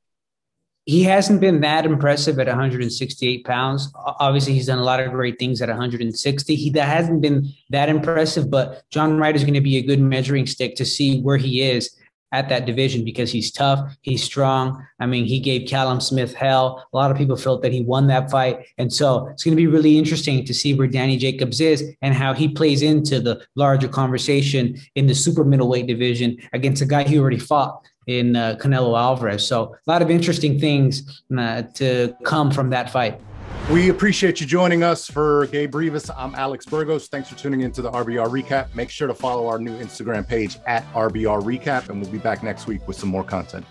He 0.87 1.03
hasn't 1.03 1.41
been 1.41 1.61
that 1.61 1.85
impressive 1.85 2.39
at 2.39 2.47
168 2.47 3.45
pounds. 3.45 3.93
Obviously, 3.97 4.55
he's 4.55 4.67
done 4.67 4.79
a 4.79 4.85
lot 4.85 5.01
of 5.01 5.11
great 5.11 5.37
things 5.37 5.61
at 5.61 5.69
160. 5.69 6.55
He 6.55 6.71
that 6.71 6.89
hasn't 6.89 7.21
been 7.21 7.53
that 7.71 7.89
impressive, 7.89 8.49
but 8.51 8.85
John 8.91 9.19
Wright 9.19 9.35
is 9.35 9.43
going 9.43 9.55
to 9.55 9.61
be 9.61 9.79
a 9.79 9.83
good 9.83 10.01
measuring 10.01 10.47
stick 10.47 10.77
to 10.77 10.85
see 10.85 11.21
where 11.21 11.39
he 11.39 11.61
is 11.61 11.97
at 12.33 12.49
that 12.49 12.67
division 12.67 13.05
because 13.05 13.33
he's 13.33 13.51
tough, 13.51 13.97
he's 14.03 14.23
strong. 14.23 14.85
I 15.01 15.07
mean, 15.07 15.25
he 15.25 15.41
gave 15.41 15.69
Callum 15.69 16.01
Smith 16.01 16.35
hell. 16.35 16.87
A 16.93 16.97
lot 16.97 17.11
of 17.11 17.17
people 17.17 17.37
felt 17.37 17.63
that 17.63 17.73
he 17.73 17.83
won 17.83 18.07
that 18.07 18.31
fight, 18.31 18.67
and 18.79 18.93
so 18.93 19.27
it's 19.29 19.43
going 19.43 19.57
to 19.57 19.61
be 19.61 19.67
really 19.67 19.99
interesting 19.99 20.45
to 20.45 20.55
see 20.55 20.73
where 20.75 20.87
Danny 20.87 21.17
Jacobs 21.17 21.61
is 21.61 21.95
and 22.03 22.15
how 22.15 22.33
he 22.33 22.47
plays 22.47 22.83
into 22.83 23.21
the 23.21 23.45
larger 23.57 23.89
conversation 23.89 24.77
in 24.95 25.09
the 25.09 25.15
super 25.15 25.45
middleweight 25.45 25.89
division 25.89 26.37
against 26.53 26.83
a 26.83 26.87
guy 26.87 27.03
he 27.03 27.19
already 27.19 27.39
fought 27.39 27.85
in 28.07 28.37
uh, 28.37 28.57
Canelo 28.61 28.99
Alvarez. 28.99 29.47
So 29.47 29.75
a 29.75 29.91
lot 29.91 30.03
of 30.03 30.11
interesting 30.11 30.59
things 30.59 31.23
uh, 31.37 31.63
to 31.75 32.17
come 32.25 32.51
from 32.51 32.71
that 32.71 32.91
fight. 32.91 33.21
We 33.71 33.89
appreciate 33.89 34.41
you 34.41 34.47
joining 34.47 34.85
us 34.85 35.09
for 35.09 35.47
Gabe 35.49 35.75
Rivas. 35.75 36.09
I'm 36.17 36.37
Alex 36.37 36.67
Burgos. 36.67 37.09
Thanks 37.09 37.29
for 37.29 37.37
tuning 37.37 37.63
in 37.63 37.73
to 37.73 37.83
the 37.83 37.91
RBR 37.91 38.29
Recap. 38.29 38.73
Make 38.77 38.91
sure 38.91 39.09
to 39.09 39.15
follow 39.15 39.49
our 39.49 39.59
new 39.59 39.77
Instagram 39.79 40.27
page 40.27 40.59
at 40.67 40.85
RBR 40.93 41.43
Recap, 41.43 41.89
and 41.89 42.01
we'll 42.01 42.11
be 42.11 42.19
back 42.19 42.45
next 42.45 42.69
week 42.69 42.87
with 42.87 42.97
some 42.97 43.09
more 43.09 43.25
content. 43.25 43.67